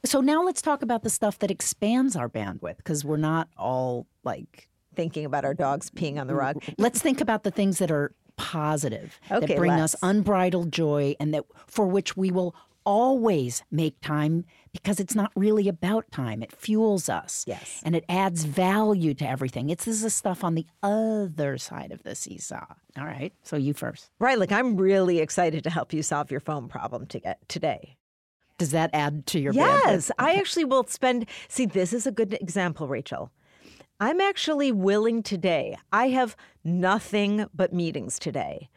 So 0.04 0.20
now 0.20 0.42
let's 0.42 0.60
talk 0.62 0.82
about 0.82 1.02
the 1.04 1.10
stuff 1.10 1.38
that 1.40 1.50
expands 1.50 2.16
our 2.16 2.28
bandwidth 2.28 2.78
because 2.78 3.04
we're 3.04 3.16
not 3.18 3.48
all 3.56 4.06
like. 4.24 4.68
thinking 4.96 5.24
about 5.24 5.44
our 5.44 5.54
dogs 5.54 5.90
peeing 5.90 6.20
on 6.20 6.26
the 6.26 6.34
rug 6.34 6.62
Let's 6.78 7.00
think 7.00 7.20
about 7.20 7.44
the 7.44 7.50
things 7.50 7.78
that 7.78 7.90
are 7.90 8.12
positive 8.36 9.18
Okay, 9.30 9.46
that 9.46 9.56
bring 9.56 9.72
us 9.72 9.94
let's. 9.94 10.02
unbridled 10.02 10.72
joy 10.72 11.14
and 11.20 11.32
that 11.34 11.44
for 11.66 11.86
which 11.86 12.16
we 12.16 12.30
will 12.30 12.54
always 12.84 13.62
make 13.70 14.00
time 14.00 14.44
because 14.72 15.00
it's 15.00 15.14
not 15.14 15.32
really 15.36 15.68
about 15.68 16.10
time. 16.10 16.42
It 16.42 16.52
fuels 16.52 17.08
us. 17.08 17.44
Yes. 17.46 17.80
And 17.84 17.94
it 17.94 18.04
adds 18.08 18.44
value 18.44 19.14
to 19.14 19.28
everything. 19.28 19.70
It's 19.70 19.84
this 19.84 20.02
is 20.02 20.14
stuff 20.14 20.44
on 20.44 20.54
the 20.54 20.66
other 20.82 21.58
side 21.58 21.92
of 21.92 22.02
the 22.02 22.14
seesaw. 22.14 22.66
All 22.98 23.04
right. 23.04 23.32
So 23.42 23.56
you 23.56 23.74
first. 23.74 24.10
Right, 24.18 24.38
like 24.38 24.52
I'm 24.52 24.76
really 24.76 25.18
excited 25.18 25.64
to 25.64 25.70
help 25.70 25.92
you 25.92 26.02
solve 26.02 26.30
your 26.30 26.40
phone 26.40 26.68
problem 26.68 27.06
to 27.06 27.20
get 27.20 27.48
today. 27.48 27.96
Does 28.58 28.70
that 28.70 28.90
add 28.92 29.26
to 29.26 29.40
your 29.40 29.52
bandwidth? 29.52 29.86
Yes, 29.86 30.10
I 30.18 30.34
actually 30.34 30.64
will 30.64 30.84
spend. 30.84 31.26
See, 31.48 31.66
this 31.66 31.92
is 31.92 32.06
a 32.06 32.12
good 32.12 32.34
example, 32.34 32.86
Rachel. 32.86 33.32
I'm 33.98 34.20
actually 34.20 34.72
willing 34.72 35.22
today. 35.22 35.76
I 35.92 36.08
have 36.08 36.36
nothing 36.64 37.46
but 37.54 37.72
meetings 37.72 38.18
today. 38.18 38.68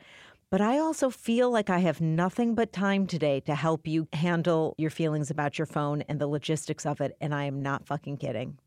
But 0.55 0.61
I 0.61 0.79
also 0.79 1.09
feel 1.09 1.51
like 1.51 1.69
I 1.69 1.79
have 1.79 1.99
nothing 1.99 2.55
but 2.55 2.71
time 2.71 3.07
today 3.07 3.41
to 3.41 3.55
help 3.55 3.85
you 3.85 4.07
handle 4.13 4.73
your 4.77 4.89
feelings 4.89 5.29
about 5.29 5.59
your 5.59 5.65
phone 5.65 6.01
and 6.03 6.17
the 6.17 6.27
logistics 6.27 6.85
of 6.85 7.01
it. 7.01 7.17
And 7.19 7.35
I 7.35 7.43
am 7.43 7.61
not 7.61 7.85
fucking 7.85 8.15
kidding. 8.15 8.57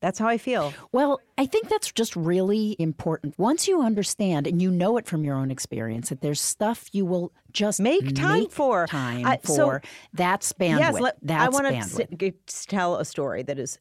That's 0.00 0.20
how 0.20 0.28
I 0.28 0.38
feel. 0.38 0.72
Well, 0.92 1.18
I 1.36 1.46
think 1.46 1.68
that's 1.68 1.90
just 1.90 2.14
really 2.14 2.76
important. 2.78 3.36
Once 3.36 3.66
you 3.66 3.82
understand 3.82 4.46
and 4.46 4.62
you 4.62 4.70
know 4.70 4.96
it 4.96 5.08
from 5.08 5.24
your 5.24 5.34
own 5.34 5.50
experience 5.50 6.10
that 6.10 6.20
there's 6.20 6.40
stuff 6.40 6.88
you 6.92 7.04
will 7.04 7.32
just 7.50 7.80
Make 7.80 8.14
time 8.14 8.42
make 8.42 8.52
for. 8.52 8.86
time 8.86 9.26
I- 9.26 9.40
so- 9.42 9.56
for. 9.56 9.82
that's 10.12 10.52
bandwidth. 10.52 10.78
Yes, 10.78 11.00
let, 11.00 11.16
that's 11.20 11.44
I 11.44 11.48
want 11.48 12.20
to 12.20 12.32
tell 12.68 12.98
a 12.98 13.04
story 13.04 13.42
that 13.42 13.58
is 13.58 13.80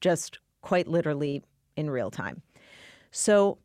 just 0.00 0.40
quite 0.62 0.88
literally 0.88 1.44
in 1.76 1.90
real 1.90 2.10
time. 2.10 2.42
So, 3.12 3.58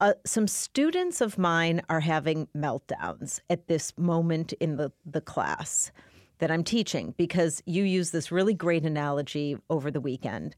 uh, 0.00 0.14
some 0.24 0.46
students 0.46 1.20
of 1.20 1.38
mine 1.38 1.82
are 1.88 2.00
having 2.00 2.48
meltdowns 2.56 3.40
at 3.48 3.66
this 3.66 3.92
moment 3.96 4.52
in 4.54 4.76
the, 4.76 4.92
the 5.04 5.20
class 5.20 5.90
that 6.38 6.50
I'm 6.50 6.64
teaching 6.64 7.14
because 7.16 7.62
you 7.66 7.84
use 7.84 8.10
this 8.10 8.30
really 8.30 8.52
great 8.52 8.84
analogy 8.84 9.56
over 9.70 9.90
the 9.90 10.00
weekend. 10.00 10.54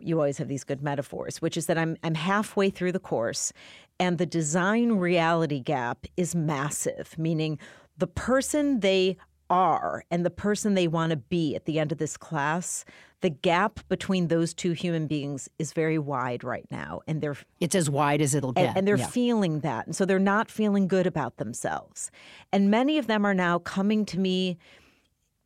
You 0.00 0.16
always 0.16 0.38
have 0.38 0.48
these 0.48 0.64
good 0.64 0.82
metaphors, 0.82 1.40
which 1.40 1.56
is 1.56 1.66
that 1.66 1.78
I'm 1.78 1.96
I'm 2.02 2.14
halfway 2.14 2.70
through 2.70 2.92
the 2.92 2.98
course 2.98 3.52
and 4.00 4.18
the 4.18 4.26
design 4.26 4.92
reality 4.92 5.60
gap 5.60 6.06
is 6.16 6.34
massive, 6.34 7.16
meaning 7.18 7.58
the 7.98 8.06
person 8.06 8.80
they 8.80 9.18
are 9.50 10.04
and 10.10 10.24
the 10.24 10.30
person 10.30 10.74
they 10.74 10.88
want 10.88 11.10
to 11.10 11.16
be 11.16 11.54
at 11.56 11.66
the 11.66 11.78
end 11.78 11.92
of 11.92 11.98
this 11.98 12.16
class, 12.16 12.84
the 13.20 13.28
gap 13.28 13.80
between 13.88 14.28
those 14.28 14.54
two 14.54 14.72
human 14.72 15.06
beings 15.06 15.48
is 15.58 15.72
very 15.72 15.98
wide 15.98 16.42
right 16.42 16.66
now 16.70 17.00
and 17.06 17.20
they're 17.20 17.36
it's 17.58 17.74
as 17.74 17.90
wide 17.90 18.22
as 18.22 18.34
it'll 18.34 18.52
get. 18.52 18.68
and, 18.68 18.78
and 18.78 18.88
they're 18.88 18.96
yeah. 18.96 19.06
feeling 19.06 19.60
that. 19.60 19.86
And 19.86 19.94
so 19.94 20.04
they're 20.04 20.18
not 20.18 20.50
feeling 20.50 20.88
good 20.88 21.06
about 21.06 21.36
themselves. 21.36 22.10
And 22.52 22.70
many 22.70 22.96
of 22.96 23.08
them 23.08 23.26
are 23.26 23.34
now 23.34 23.58
coming 23.58 24.06
to 24.06 24.18
me 24.18 24.56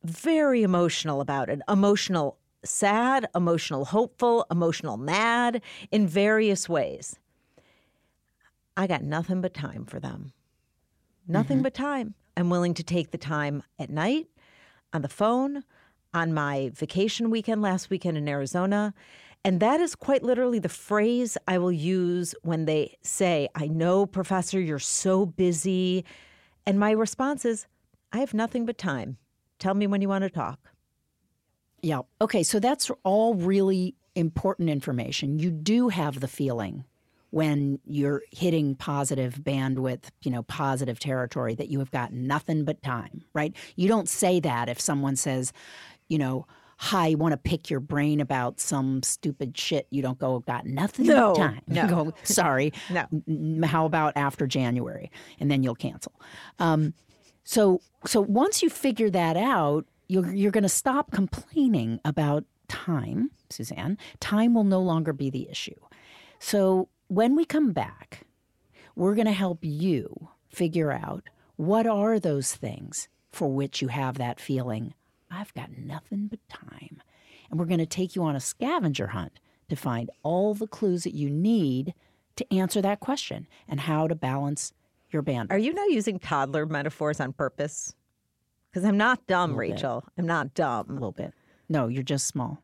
very 0.05 0.63
emotional 0.63 1.21
about 1.21 1.49
it 1.49 1.61
emotional, 1.69 2.37
sad, 2.63 3.27
emotional, 3.35 3.87
hopeful, 3.87 4.47
emotional, 4.51 4.97
mad 4.97 5.63
in 5.91 6.07
various 6.07 6.69
ways. 6.69 7.19
I 8.77 8.87
got 8.87 9.03
nothing 9.03 9.41
but 9.41 9.55
time 9.55 9.87
for 9.87 10.01
them. 10.01 10.33
Nothing 11.27 11.59
mm-hmm. 11.59 11.63
but 11.63 11.75
time. 11.75 12.15
I'm 12.37 12.51
willing 12.51 12.75
to 12.75 12.83
take 12.83 13.11
the 13.11 13.19
time 13.19 13.63
at 13.79 13.91
night, 13.91 14.27
on 14.93 15.03
the 15.03 15.09
phone, 15.09 15.65
on 16.13 16.33
my 16.33 16.71
vacation 16.75 17.31
weekend 17.31 17.63
last 17.63 17.91
weekend 17.91 18.17
in 18.17 18.29
Arizona. 18.29 18.95
And 19.45 19.61
that 19.61 19.81
is 19.81 19.95
quite 19.95 20.23
literally 20.23 20.59
the 20.59 20.69
phrase 20.69 21.37
I 21.47 21.59
will 21.59 21.73
use 21.73 22.35
when 22.43 22.65
they 22.65 22.97
say, 23.03 23.49
I 23.55 23.67
know, 23.67 24.07
Professor, 24.07 24.59
you're 24.59 24.79
so 24.79 25.27
busy. 25.27 26.05
And 26.67 26.81
my 26.81 26.93
response 26.93 27.45
is, 27.45 27.67
I 28.13 28.19
have 28.19 28.33
nothing 28.33 28.65
but 28.65 28.79
time. 28.79 29.19
Tell 29.59 29.75
me 29.75 29.87
when 29.87 30.01
you 30.01 30.09
want 30.09 30.23
to 30.23 30.31
talk. 30.31 30.71
Yeah. 31.83 32.01
Okay. 32.21 32.43
So 32.43 32.59
that's 32.59 32.91
all 33.03 33.35
really 33.35 33.95
important 34.15 34.71
information. 34.71 35.39
You 35.39 35.51
do 35.51 35.89
have 35.91 36.21
the 36.21 36.29
feeling 36.29 36.85
when 37.35 37.81
you're 37.85 38.23
hitting 38.31 38.77
positive 38.77 39.41
bandwidth, 39.43 40.05
you 40.23 40.31
know, 40.31 40.45
positive 40.45 41.01
territory 41.01 41.57
that 41.57 41.69
you 41.69 41.81
have 41.81 41.91
got 41.91 42.13
nothing 42.13 42.65
but 42.65 42.81
time, 42.81 43.25
right? 43.35 43.57
You 43.75 43.89
don't 43.89 44.09
say 44.09 44.39
that 44.39 44.69
if 44.69 44.81
someone 44.81 45.17
says, 45.17 45.53
you 46.07 46.17
know, 46.17 46.47
hi, 46.79 47.09
I 47.09 47.15
want 47.15 47.33
to 47.33 47.37
pick 47.37 47.71
your 47.71 47.81
brain 47.81 48.21
about 48.21 48.61
some 48.61 49.03
stupid 49.03 49.59
shit. 49.59 49.89
You 49.91 50.01
don't 50.01 50.17
go, 50.17 50.39
got 50.47 50.65
nothing 50.65 51.07
No, 51.07 51.35
but 51.35 51.41
time. 51.41 51.61
You 51.67 51.83
no. 51.83 51.89
go, 51.89 52.15
sorry. 52.23 52.73
No. 52.89 53.67
How 53.67 53.85
about 53.85 54.13
after 54.15 54.47
January? 54.47 55.11
And 55.41 55.51
then 55.51 55.65
you'll 55.65 55.75
cancel. 55.75 56.13
Um, 56.61 56.95
so, 57.43 57.81
so 58.07 58.21
once 58.21 58.63
you 58.63 58.71
figure 58.71 59.11
that 59.11 59.37
out, 59.37 59.87
you're, 60.07 60.33
you're 60.33 60.53
going 60.53 60.63
to 60.63 60.69
stop 60.69 61.11
complaining 61.11 61.99
about 62.05 62.45
time, 62.69 63.33
Suzanne. 63.51 63.99
Time 64.21 64.55
will 64.55 64.63
no 64.63 64.81
longer 64.81 65.13
be 65.13 65.31
the 65.31 65.51
issue. 65.51 65.75
So, 66.39 66.89
when 67.15 67.37
we 67.37 67.45
come 67.45 67.73
back, 67.73 68.27
we're 68.97 69.15
going 69.15 69.27
to 69.27 69.33
help 69.33 69.59
you 69.63 70.29
figure 70.49 70.91
out 70.91 71.29
what 71.57 71.87
are 71.87 72.19
those 72.19 72.55
things 72.55 73.09
for 73.31 73.49
which 73.49 73.81
you 73.81 73.89
have 73.89 74.19
that 74.19 74.41
feeling, 74.41 74.95
I've 75.31 75.55
got 75.55 75.77
nothing 75.79 76.27
but 76.27 76.41
time. 76.49 77.03
And 77.51 77.59
we're 77.59 77.67
going 77.67 77.79
to 77.79 77.87
take 77.87 78.17
you 78.17 78.25
on 78.25 78.35
a 78.35 78.41
scavenger 78.41 79.09
hunt 79.09 79.39
to 79.69 79.77
find 79.77 80.11
all 80.23 80.55
the 80.55 80.67
clues 80.67 81.05
that 81.05 81.15
you 81.15 81.31
need 81.31 81.95
to 82.37 82.55
answer 82.55 82.83
that 82.83 82.99
question 83.01 83.47
and 83.69 83.81
how 83.81 84.09
to 84.09 84.15
balance 84.17 84.73
your 85.11 85.23
bandwidth. 85.23 85.53
Are 85.53 85.59
you 85.59 85.73
now 85.73 85.87
using 85.87 86.19
toddler 86.19 86.67
metaphors 86.67 87.21
on 87.21 87.33
purpose? 87.33 87.95
Because 88.71 88.85
I'm 88.85 88.97
not 88.97 89.25
dumb, 89.29 89.51
Little 89.55 89.69
bit. 89.69 89.75
Rachel. 89.75 90.05
I'm 90.19 90.27
not 90.27 90.55
dumb. 90.55 90.87
a 90.91 90.93
little 90.95 91.13
bit. 91.13 91.33
No, 91.69 91.87
you're 91.87 92.03
just 92.03 92.27
small. 92.27 92.64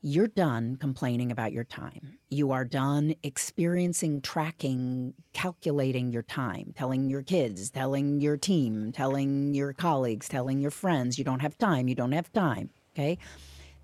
you're 0.00 0.28
done 0.28 0.76
complaining 0.76 1.32
about 1.32 1.52
your 1.52 1.64
time. 1.64 2.18
You 2.30 2.52
are 2.52 2.64
done 2.64 3.14
experiencing, 3.24 4.20
tracking, 4.20 5.14
calculating 5.32 6.12
your 6.12 6.22
time, 6.22 6.72
telling 6.76 7.10
your 7.10 7.22
kids, 7.22 7.70
telling 7.70 8.20
your 8.20 8.36
team, 8.36 8.92
telling 8.92 9.54
your 9.54 9.72
colleagues, 9.72 10.28
telling 10.28 10.60
your 10.60 10.70
friends, 10.70 11.18
you 11.18 11.24
don't 11.24 11.40
have 11.40 11.58
time, 11.58 11.88
you 11.88 11.96
don't 11.96 12.12
have 12.12 12.32
time. 12.32 12.70
Okay? 12.94 13.18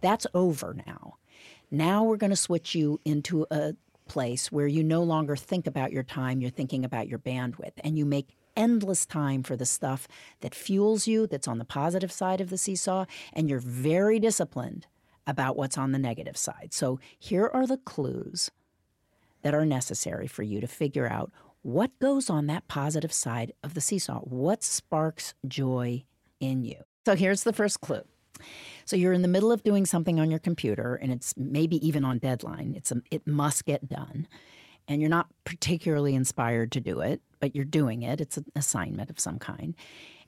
That's 0.01 0.27
over 0.35 0.77
now. 0.87 1.17
Now 1.71 2.05
we're 2.05 2.17
going 2.17 2.31
to 2.31 2.37
switch 2.37 2.77
you 2.77 3.01
into 3.05 3.47
a 3.51 3.75
place 4.07 4.53
where 4.53 4.69
you 4.69 4.85
no 4.85 5.03
longer 5.03 5.35
think 5.35 5.67
about 5.67 5.91
your 5.91 6.03
time, 6.05 6.41
you're 6.41 6.51
thinking 6.51 6.85
about 6.85 7.09
your 7.09 7.19
bandwidth, 7.19 7.73
and 7.83 7.99
you 7.99 8.05
make 8.05 8.37
endless 8.57 9.05
time 9.05 9.43
for 9.43 9.57
the 9.57 9.67
stuff 9.67 10.07
that 10.43 10.55
fuels 10.55 11.09
you, 11.09 11.27
that's 11.27 11.49
on 11.49 11.59
the 11.59 11.65
positive 11.65 12.13
side 12.13 12.41
of 12.41 12.51
the 12.51 12.59
seesaw, 12.59 13.05
and 13.33 13.49
you're 13.49 13.59
very 13.59 14.21
disciplined 14.21 14.87
about 15.27 15.57
what's 15.57 15.79
on 15.79 15.93
the 15.93 15.99
negative 15.99 16.37
side. 16.37 16.73
So 16.73 17.01
here 17.19 17.51
are 17.53 17.67
the 17.67 17.79
clues 17.79 18.51
that 19.43 19.55
are 19.55 19.67
necessary 19.67 20.27
for 20.27 20.43
you 20.43 20.61
to 20.61 20.67
figure 20.67 21.11
out 21.11 21.31
what 21.63 21.99
goes 21.99 22.29
on 22.29 22.47
that 22.47 22.69
positive 22.69 23.13
side 23.13 23.53
of 23.63 23.75
the 23.75 23.81
seesaw. 23.81 24.21
What 24.21 24.63
sparks 24.63 25.35
joy 25.49 26.05
in 26.41 26.65
you? 26.65 26.77
So 27.07 27.17
here's 27.17 27.45
the 27.45 27.53
first 27.53 27.81
clue. 27.81 28.03
So 28.85 28.97
you're 28.97 29.13
in 29.13 29.23
the 29.23 29.29
middle 29.29 29.53
of 29.53 29.63
doing 29.63 29.87
something 29.87 30.21
on 30.21 30.31
your 30.31 30.41
computer 30.41 30.95
and 30.97 31.13
it's 31.13 31.35
maybe 31.37 31.87
even 31.87 32.05
on 32.05 32.19
deadline. 32.19 32.75
It's 32.77 32.93
a, 32.93 33.01
it 33.11 33.27
must 33.27 33.65
get 33.65 33.89
done. 33.89 34.27
And 34.87 35.01
you're 35.01 35.11
not 35.11 35.29
particularly 35.45 36.15
inspired 36.15 36.71
to 36.73 36.81
do 36.81 37.01
it, 37.01 37.23
but 37.41 37.57
you're 37.57 37.65
doing 37.65 38.03
it. 38.03 38.21
It's 38.21 38.37
an 38.37 38.45
assignment 38.55 39.09
of 39.09 39.19
some 39.19 39.39
kind. 39.39 39.75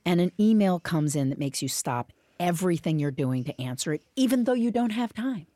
And 0.05 0.19
an 0.19 0.31
email 0.39 0.79
comes 0.79 1.15
in 1.15 1.29
that 1.29 1.37
makes 1.37 1.61
you 1.61 1.67
stop 1.67 2.11
everything 2.39 2.99
you're 2.99 3.11
doing 3.11 3.43
to 3.45 3.61
answer 3.61 3.93
it, 3.93 4.01
even 4.15 4.43
though 4.43 4.53
you 4.53 4.71
don't 4.71 4.91
have 4.91 5.13
time, 5.13 5.47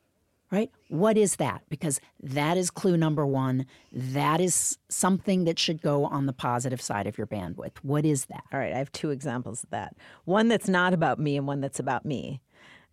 right? 0.52 0.72
What 0.90 1.18
is 1.18 1.38
that? 1.38 1.64
Because 1.70 2.00
that 2.22 2.58
is 2.58 2.70
clue 2.70 2.98
number 2.98 3.26
one. 3.26 3.66
That 3.92 4.42
is 4.42 4.78
something 4.90 5.46
that 5.46 5.60
should 5.60 5.82
go 5.82 6.06
on 6.06 6.26
the 6.26 6.34
positive 6.34 6.82
side 6.82 7.08
of 7.08 7.18
your 7.18 7.28
bandwidth. 7.28 7.78
What 7.82 8.06
is 8.06 8.26
that? 8.26 8.44
All 8.52 8.60
right, 8.60 8.74
I 8.74 8.78
have 8.78 8.92
two 8.92 9.12
examples 9.12 9.64
of 9.64 9.70
that. 9.72 9.96
One 10.26 10.48
that's 10.48 10.68
not 10.68 10.94
about 10.94 11.20
me 11.20 11.38
and 11.38 11.48
one 11.48 11.62
that's 11.62 11.80
about 11.80 12.06
me. 12.06 12.42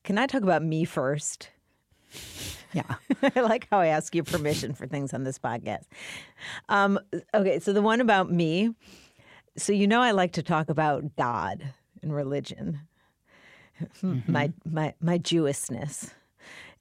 Can 0.04 0.18
I 0.18 0.26
talk 0.26 0.42
about 0.42 0.62
me 0.62 0.84
first? 0.84 1.50
Yeah. 2.72 2.94
I 3.34 3.40
like 3.40 3.66
how 3.70 3.80
I 3.80 3.88
ask 3.88 4.14
you 4.14 4.22
permission 4.22 4.74
for 4.74 4.86
things 4.86 5.12
on 5.12 5.24
this 5.24 5.38
podcast. 5.38 5.84
Um, 6.68 6.98
okay, 7.34 7.58
so 7.58 7.72
the 7.72 7.82
one 7.82 8.00
about 8.00 8.30
me. 8.30 8.74
So, 9.56 9.72
you 9.72 9.86
know, 9.86 10.00
I 10.00 10.12
like 10.12 10.32
to 10.32 10.42
talk 10.42 10.68
about 10.68 11.16
God 11.16 11.72
and 12.02 12.14
religion 12.14 12.80
mm-hmm. 14.02 14.30
my 14.30 14.52
my 14.64 14.94
my 15.00 15.18
Jewishness. 15.18 16.12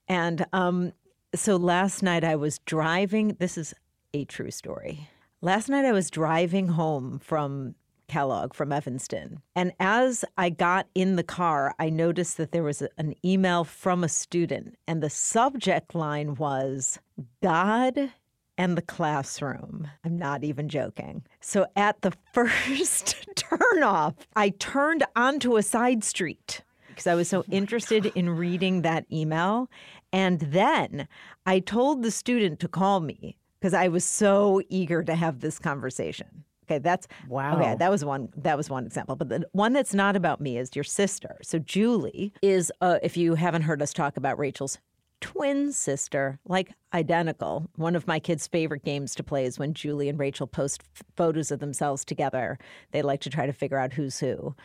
And 0.08 0.46
um, 0.54 0.94
so 1.36 1.58
last 1.58 2.02
night 2.02 2.24
I 2.24 2.36
was 2.36 2.60
driving. 2.60 3.36
This 3.40 3.58
is 3.58 3.74
a 4.14 4.26
true 4.26 4.52
story. 4.52 5.10
Last 5.42 5.70
night 5.70 5.86
I 5.86 5.92
was 5.92 6.10
driving 6.10 6.70
home 6.70 7.20
from 7.20 7.76
Kellogg 8.08 8.54
from 8.54 8.72
Evanston. 8.72 9.42
And 9.56 9.74
as 9.80 10.24
I 10.38 10.50
got 10.50 10.88
in 10.96 11.16
the 11.16 11.24
car, 11.24 11.76
I 11.78 11.90
noticed 11.90 12.38
that 12.38 12.52
there 12.52 12.64
was 12.64 12.82
an 12.98 13.16
email 13.24 13.64
from 13.64 14.04
a 14.04 14.10
student, 14.10 14.78
and 14.88 15.04
the 15.04 15.10
subject 15.10 15.94
line 15.94 16.36
was 16.36 17.00
God 17.44 18.12
and 18.58 18.76
the 18.78 18.82
classroom. 18.82 19.88
I'm 20.04 20.18
not 20.18 20.44
even 20.44 20.70
joking. 20.70 21.24
So 21.42 21.68
at 21.76 22.02
the 22.02 22.14
first 22.34 23.16
turnoff, 23.36 24.16
I 24.36 24.50
turned 24.50 25.04
onto 25.16 25.58
a 25.58 25.64
side 25.64 26.04
street 26.04 26.62
because 26.98 27.08
I 27.08 27.14
was 27.14 27.30
so 27.30 27.42
oh 27.42 27.52
interested 27.52 28.08
in 28.08 28.28
reading 28.32 28.82
that 28.82 29.06
email. 29.12 29.70
And 30.12 30.40
then 30.40 31.08
I 31.46 31.60
told 31.60 32.02
the 32.02 32.10
student 32.10 32.60
to 32.62 32.68
call 32.68 33.02
me 33.02 33.38
because 33.60 33.76
I 33.76 33.88
was 33.88 34.04
so 34.04 34.64
eager 34.68 35.04
to 35.04 35.14
have 35.14 35.42
this 35.42 35.60
conversation. 35.60 36.44
Okay, 36.66 36.80
that's 36.80 37.08
wow. 37.30 37.56
Okay, 37.56 37.76
that 37.76 37.92
was 37.92 38.04
one. 38.04 38.30
That 38.36 38.58
was 38.58 38.70
one 38.70 38.88
example. 38.88 39.16
But 39.16 39.30
the 39.30 39.48
one 39.52 39.74
that's 39.74 39.94
not 39.94 40.16
about 40.16 40.42
me 40.42 40.58
is 40.58 40.76
your 40.76 40.84
sister. 40.84 41.38
So 41.44 41.60
Julie 41.60 42.34
is, 42.42 42.74
uh, 42.82 42.98
if 43.04 43.16
you 43.16 43.36
haven't 43.36 43.62
heard 43.62 43.82
us 43.82 43.94
talk 43.94 44.18
about 44.18 44.40
Rachel's 44.40 44.80
twin 45.22 45.72
sister, 45.72 46.40
like 46.46 46.74
identical. 46.94 47.70
One 47.76 47.96
of 47.96 48.08
my 48.08 48.20
kids' 48.20 48.48
favorite 48.48 48.84
games 48.84 49.16
to 49.16 49.24
play 49.24 49.46
is 49.46 49.60
when 49.60 49.74
Julie 49.74 50.10
and 50.10 50.20
Rachel 50.20 50.48
post 50.48 50.84
f- 50.96 51.04
photos 51.16 51.52
of 51.52 51.60
themselves 51.60 52.04
together. 52.04 52.58
They 52.92 53.02
like 53.02 53.22
to 53.22 53.30
try 53.30 53.46
to 53.46 53.54
figure 53.54 53.78
out 53.78 53.94
who's 53.94 54.20
who. 54.20 54.56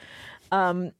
Um, 0.51 0.93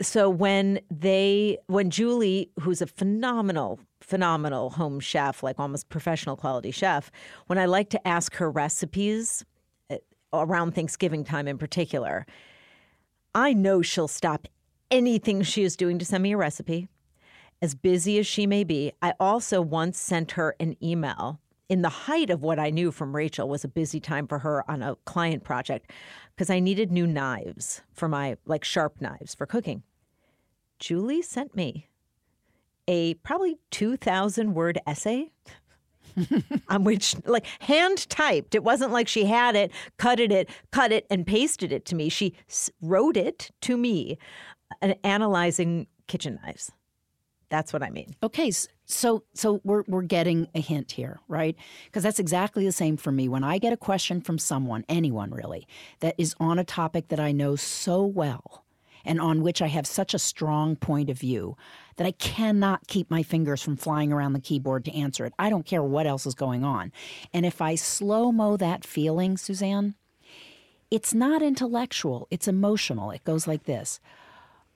so 0.00 0.30
when 0.30 0.80
they 0.90 1.58
when 1.66 1.90
Julie, 1.90 2.50
who's 2.60 2.80
a 2.80 2.86
phenomenal 2.86 3.80
phenomenal 4.00 4.70
home 4.70 5.00
chef, 5.00 5.42
like 5.42 5.58
almost 5.58 5.88
professional 5.88 6.36
quality 6.36 6.70
chef, 6.70 7.10
when 7.46 7.58
I 7.58 7.66
like 7.66 7.90
to 7.90 8.08
ask 8.08 8.36
her 8.36 8.50
recipes 8.50 9.44
eh, 9.90 9.98
around 10.32 10.74
Thanksgiving 10.74 11.24
time 11.24 11.48
in 11.48 11.58
particular, 11.58 12.26
I 13.34 13.52
know 13.52 13.82
she'll 13.82 14.08
stop 14.08 14.46
anything 14.90 15.42
she 15.42 15.64
is 15.64 15.76
doing 15.76 15.98
to 15.98 16.04
send 16.04 16.22
me 16.22 16.32
a 16.32 16.36
recipe. 16.36 16.88
As 17.60 17.74
busy 17.74 18.18
as 18.18 18.26
she 18.26 18.46
may 18.46 18.62
be, 18.62 18.92
I 19.02 19.14
also 19.18 19.60
once 19.60 19.98
sent 19.98 20.32
her 20.32 20.54
an 20.60 20.76
email 20.82 21.40
in 21.68 21.82
the 21.82 21.88
height 21.88 22.30
of 22.30 22.42
what 22.42 22.58
I 22.58 22.70
knew 22.70 22.90
from 22.90 23.14
Rachel 23.14 23.48
was 23.48 23.64
a 23.64 23.68
busy 23.68 24.00
time 24.00 24.26
for 24.26 24.38
her 24.38 24.68
on 24.70 24.82
a 24.82 24.96
client 25.04 25.44
project 25.44 25.90
because 26.34 26.50
I 26.50 26.60
needed 26.60 26.90
new 26.90 27.06
knives 27.06 27.82
for 27.92 28.08
my 28.08 28.36
like 28.46 28.64
sharp 28.64 29.00
knives 29.00 29.34
for 29.34 29.44
cooking. 29.44 29.82
Julie 30.78 31.22
sent 31.22 31.54
me 31.54 31.88
a 32.86 33.14
probably 33.14 33.58
2,000 33.70 34.54
word 34.54 34.78
essay 34.86 35.30
on 36.68 36.84
which, 36.84 37.14
like, 37.26 37.46
hand 37.60 38.08
typed. 38.08 38.54
It 38.54 38.64
wasn't 38.64 38.92
like 38.92 39.08
she 39.08 39.24
had 39.24 39.54
it, 39.54 39.70
cut 39.98 40.18
it, 40.18 40.48
cut 40.70 40.90
it, 40.90 41.06
and 41.10 41.26
pasted 41.26 41.70
it 41.72 41.84
to 41.86 41.94
me. 41.94 42.08
She 42.08 42.34
wrote 42.80 43.16
it 43.16 43.50
to 43.62 43.76
me, 43.76 44.18
uh, 44.82 44.94
analyzing 45.04 45.86
kitchen 46.06 46.38
knives. 46.42 46.72
That's 47.50 47.72
what 47.72 47.82
I 47.82 47.90
mean. 47.90 48.14
Okay, 48.22 48.50
so 48.84 49.22
so 49.32 49.60
we're 49.64 49.84
we're 49.88 50.02
getting 50.02 50.48
a 50.54 50.60
hint 50.60 50.92
here, 50.92 51.20
right? 51.28 51.56
Because 51.86 52.02
that's 52.02 52.18
exactly 52.18 52.64
the 52.64 52.72
same 52.72 52.96
for 52.96 53.10
me. 53.10 53.28
When 53.28 53.42
I 53.42 53.58
get 53.58 53.72
a 53.72 53.76
question 53.76 54.20
from 54.20 54.38
someone, 54.38 54.84
anyone 54.88 55.30
really, 55.30 55.66
that 56.00 56.14
is 56.18 56.34
on 56.38 56.58
a 56.58 56.64
topic 56.64 57.08
that 57.08 57.20
I 57.20 57.32
know 57.32 57.56
so 57.56 58.04
well, 58.04 58.64
and 59.08 59.20
on 59.20 59.42
which 59.42 59.60
I 59.60 59.66
have 59.66 59.86
such 59.86 60.14
a 60.14 60.18
strong 60.18 60.76
point 60.76 61.10
of 61.10 61.18
view 61.18 61.56
that 61.96 62.06
I 62.06 62.12
cannot 62.12 62.86
keep 62.86 63.10
my 63.10 63.24
fingers 63.24 63.62
from 63.62 63.76
flying 63.76 64.12
around 64.12 64.34
the 64.34 64.40
keyboard 64.40 64.84
to 64.84 64.94
answer 64.94 65.24
it. 65.24 65.32
I 65.38 65.50
don't 65.50 65.66
care 65.66 65.82
what 65.82 66.06
else 66.06 66.26
is 66.26 66.34
going 66.34 66.62
on. 66.62 66.92
And 67.32 67.44
if 67.44 67.60
I 67.60 67.74
slow 67.74 68.30
mo 68.30 68.56
that 68.58 68.84
feeling, 68.84 69.36
Suzanne, 69.36 69.94
it's 70.90 71.12
not 71.12 71.42
intellectual, 71.42 72.28
it's 72.30 72.46
emotional. 72.46 73.10
It 73.10 73.24
goes 73.24 73.48
like 73.48 73.64
this 73.64 73.98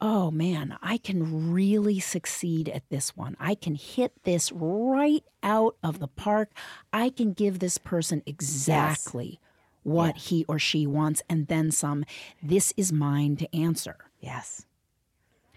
oh 0.04 0.32
man, 0.32 0.76
I 0.82 0.96
can 0.96 1.52
really 1.52 2.00
succeed 2.00 2.68
at 2.68 2.82
this 2.90 3.16
one. 3.16 3.36
I 3.38 3.54
can 3.54 3.76
hit 3.76 4.12
this 4.24 4.50
right 4.50 5.22
out 5.44 5.76
of 5.80 6.00
the 6.00 6.08
park. 6.08 6.50
I 6.92 7.08
can 7.08 7.32
give 7.32 7.60
this 7.60 7.78
person 7.78 8.20
exactly 8.26 9.38
yes. 9.40 9.51
What 9.82 10.16
yeah. 10.16 10.22
he 10.22 10.44
or 10.48 10.58
she 10.58 10.86
wants 10.86 11.22
and 11.28 11.48
then 11.48 11.70
some. 11.70 12.04
This 12.42 12.72
is 12.76 12.92
mine 12.92 13.36
to 13.36 13.56
answer. 13.56 13.96
Yes. 14.20 14.66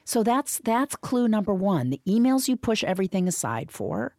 So 0.03 0.23
that's 0.23 0.59
that's 0.59 0.95
clue 0.95 1.27
number 1.27 1.53
1. 1.53 1.89
The 1.89 2.01
emails 2.07 2.47
you 2.47 2.55
push 2.55 2.83
everything 2.83 3.27
aside 3.27 3.71
for, 3.71 4.15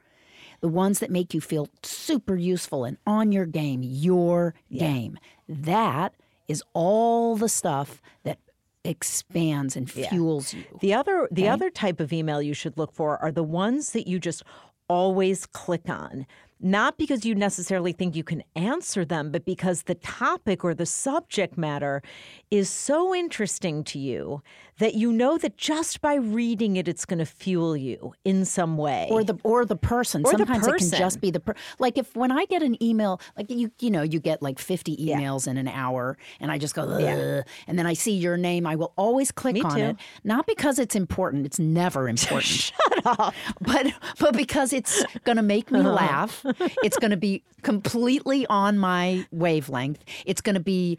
the 0.60 0.68
ones 0.68 0.98
that 0.98 1.10
make 1.10 1.32
you 1.32 1.40
feel 1.40 1.68
super 1.82 2.36
useful 2.36 2.84
and 2.84 2.98
on 3.06 3.30
your 3.32 3.46
game, 3.46 3.82
your 3.82 4.54
yeah. 4.68 4.80
game. 4.80 5.18
That 5.48 6.14
is 6.48 6.62
all 6.72 7.36
the 7.36 7.48
stuff 7.48 8.02
that 8.24 8.38
expands 8.84 9.76
and 9.76 9.90
fuels 9.90 10.52
yeah. 10.52 10.60
you. 10.60 10.78
The 10.80 10.94
other 10.94 11.28
the 11.30 11.42
okay? 11.42 11.48
other 11.48 11.70
type 11.70 12.00
of 12.00 12.12
email 12.12 12.42
you 12.42 12.54
should 12.54 12.76
look 12.76 12.92
for 12.92 13.18
are 13.18 13.32
the 13.32 13.42
ones 13.42 13.92
that 13.92 14.06
you 14.06 14.18
just 14.18 14.42
always 14.88 15.46
click 15.46 15.88
on 15.88 16.26
not 16.60 16.96
because 16.96 17.24
you 17.24 17.34
necessarily 17.34 17.92
think 17.92 18.16
you 18.16 18.24
can 18.24 18.42
answer 18.54 19.04
them, 19.04 19.30
but 19.30 19.44
because 19.44 19.82
the 19.82 19.94
topic 19.94 20.64
or 20.64 20.74
the 20.74 20.86
subject 20.86 21.58
matter 21.58 22.02
is 22.50 22.70
so 22.70 23.14
interesting 23.14 23.84
to 23.84 23.98
you 23.98 24.42
that 24.78 24.94
you 24.94 25.12
know 25.12 25.38
that 25.38 25.56
just 25.56 26.00
by 26.00 26.14
reading 26.14 26.76
it, 26.76 26.88
it's 26.88 27.04
going 27.04 27.18
to 27.18 27.26
fuel 27.26 27.76
you 27.76 28.12
in 28.24 28.44
some 28.44 28.76
way, 28.76 29.08
or 29.10 29.24
the 29.24 29.38
or 29.42 29.64
the 29.64 29.76
person. 29.76 30.22
Or 30.24 30.32
Sometimes 30.32 30.64
the 30.64 30.72
person. 30.72 30.88
it 30.88 30.90
can 30.90 30.98
just 30.98 31.20
be 31.20 31.30
the 31.30 31.40
per- 31.40 31.54
like 31.78 31.96
if 31.98 32.14
when 32.14 32.30
I 32.30 32.44
get 32.46 32.62
an 32.62 32.82
email, 32.82 33.20
like 33.36 33.50
you 33.50 33.70
you 33.80 33.90
know 33.90 34.02
you 34.02 34.20
get 34.20 34.42
like 34.42 34.58
fifty 34.58 34.96
emails 34.96 35.46
yeah. 35.46 35.52
in 35.52 35.56
an 35.58 35.68
hour, 35.68 36.18
and 36.40 36.50
I 36.52 36.58
just 36.58 36.74
go, 36.74 36.98
yeah. 36.98 37.42
and 37.66 37.78
then 37.78 37.86
I 37.86 37.94
see 37.94 38.12
your 38.12 38.36
name, 38.36 38.66
I 38.66 38.76
will 38.76 38.92
always 38.96 39.30
click 39.30 39.54
Me 39.54 39.62
on 39.62 39.74
too. 39.74 39.80
it, 39.80 39.96
not 40.24 40.46
because 40.46 40.78
it's 40.78 40.94
important. 40.94 41.46
It's 41.46 41.58
never 41.58 42.08
important. 42.08 42.44
Shut 42.44 43.06
up. 43.06 43.34
But 43.60 43.92
but 44.18 44.36
because 44.36 44.72
it's 44.72 45.04
going 45.24 45.36
to 45.36 45.42
make 45.42 45.70
me 45.70 45.80
uh-huh. 45.80 45.92
laugh. 45.92 46.44
It's 46.82 46.98
going 46.98 47.10
to 47.10 47.16
be 47.16 47.42
completely 47.62 48.46
on 48.46 48.78
my 48.78 49.26
wavelength. 49.30 50.04
It's 50.24 50.40
going 50.40 50.54
to 50.54 50.60
be 50.60 50.98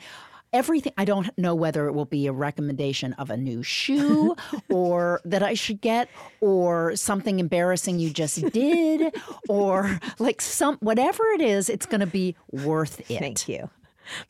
everything. 0.53 0.93
I 0.97 1.05
don't 1.05 1.29
know 1.37 1.55
whether 1.55 1.87
it 1.87 1.93
will 1.93 2.05
be 2.05 2.27
a 2.27 2.31
recommendation 2.31 3.13
of 3.13 3.29
a 3.29 3.37
new 3.37 3.63
shoe 3.63 4.35
or 4.69 5.21
that 5.25 5.43
I 5.43 5.53
should 5.53 5.81
get 5.81 6.09
or 6.41 6.95
something 6.95 7.39
embarrassing 7.39 7.99
you 7.99 8.09
just 8.09 8.41
did 8.51 9.15
or 9.49 9.99
like 10.19 10.41
some 10.41 10.77
whatever 10.77 11.23
it 11.31 11.41
is, 11.41 11.69
it's 11.69 11.85
going 11.85 12.01
to 12.01 12.07
be 12.07 12.35
worth 12.51 12.99
it. 13.11 13.19
Thank 13.19 13.47
you. 13.47 13.69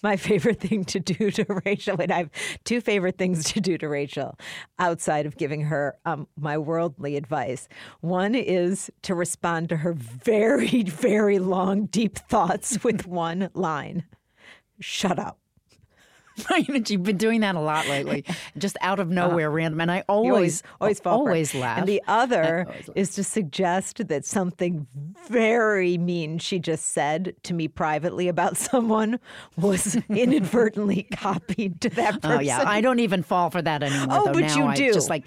My 0.01 0.15
favorite 0.15 0.59
thing 0.59 0.85
to 0.85 0.99
do 0.99 1.31
to 1.31 1.45
Rachel, 1.65 1.99
and 1.99 2.11
I 2.11 2.17
have 2.17 2.31
two 2.63 2.81
favorite 2.81 3.17
things 3.17 3.43
to 3.53 3.61
do 3.61 3.77
to 3.77 3.87
Rachel 3.87 4.37
outside 4.79 5.25
of 5.25 5.37
giving 5.37 5.61
her 5.61 5.97
um, 6.05 6.27
my 6.35 6.57
worldly 6.57 7.15
advice. 7.15 7.67
One 8.01 8.35
is 8.35 8.91
to 9.03 9.15
respond 9.15 9.69
to 9.69 9.77
her 9.77 9.93
very, 9.93 10.83
very 10.83 11.39
long, 11.39 11.85
deep 11.85 12.17
thoughts 12.17 12.83
with 12.83 13.05
one 13.07 13.49
line 13.53 14.05
shut 14.79 15.19
up. 15.19 15.39
Right, 16.49 16.89
you've 16.89 17.03
been 17.03 17.17
doing 17.17 17.41
that 17.41 17.55
a 17.55 17.59
lot 17.59 17.87
lately, 17.87 18.23
just 18.57 18.77
out 18.81 18.99
of 18.99 19.07
uh-huh. 19.07 19.27
nowhere, 19.27 19.49
random. 19.49 19.81
And 19.81 19.91
I 19.91 20.03
always, 20.07 20.63
always 20.79 20.99
fall 20.99 21.19
for 21.19 21.29
it. 21.29 21.31
always 21.31 21.55
laugh. 21.55 21.79
And 21.79 21.87
the 21.87 22.01
other 22.07 22.67
is 22.95 23.15
to 23.15 23.23
suggest 23.23 24.07
that 24.07 24.23
something 24.25 24.87
very 25.27 25.97
mean 25.97 26.37
she 26.37 26.59
just 26.59 26.91
said 26.91 27.35
to 27.43 27.53
me 27.53 27.67
privately 27.67 28.27
about 28.27 28.55
someone 28.57 29.19
was 29.57 29.97
inadvertently 30.09 31.03
copied 31.11 31.81
to 31.81 31.89
that 31.89 32.21
person. 32.21 32.37
Oh 32.37 32.41
yeah, 32.41 32.63
I 32.65 32.81
don't 32.81 32.99
even 32.99 33.23
fall 33.23 33.49
for 33.49 33.61
that 33.61 33.83
anymore. 33.83 34.17
Oh, 34.19 34.25
though. 34.25 34.33
but 34.33 34.41
now 34.41 34.55
you 34.55 34.63
I 34.65 34.75
do. 34.75 34.93
Just 34.93 35.09
like 35.09 35.25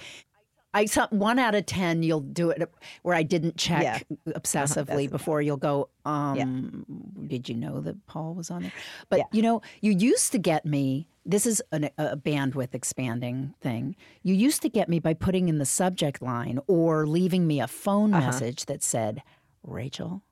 I 0.73 0.85
saw 0.87 1.09
one 1.11 1.39
out 1.39 1.55
of 1.55 1.67
ten, 1.67 2.03
you'll 2.03 2.21
do 2.21 2.51
it 2.51 2.63
where 3.03 3.15
I 3.15 3.23
didn't 3.25 3.57
check 3.57 3.83
Yeah. 3.83 3.97
Uh-huh, 3.97 4.39
obsessively 4.39 5.11
before. 5.11 5.43
You'll 5.43 5.57
go, 5.57 5.89
um, 6.05 6.85
did 7.27 7.49
you 7.49 7.57
know 7.57 7.81
that 7.81 8.07
Paul 8.07 8.35
was 8.35 8.51
on 8.51 8.63
there? 8.63 8.73
But 9.09 9.19
Yeah. 9.19 9.25
you 9.33 9.43
know, 9.43 9.63
you 9.81 9.93
used 9.93 10.31
to 10.33 10.39
get 10.39 10.65
me. 10.65 11.09
This 11.27 11.45
is 11.45 11.61
an, 11.73 11.91
a 11.99 12.17
bandwidth 12.17 12.75
expanding 12.75 13.55
thing. 13.61 13.97
You 14.23 14.35
used 14.35 14.63
to 14.63 14.69
get 14.69 14.89
me 14.89 15.01
by 15.01 15.13
putting 15.15 15.49
in 15.49 15.59
the 15.59 15.67
subject 15.67 16.23
line 16.23 16.61
or 16.67 17.07
leaving 17.07 17.47
me 17.47 17.61
a 17.61 17.67
phone 17.69 18.15
Uh-huh. 18.15 18.27
message 18.27 18.67
that 18.67 18.83
said, 18.83 19.23
"Rachel, 19.63 20.23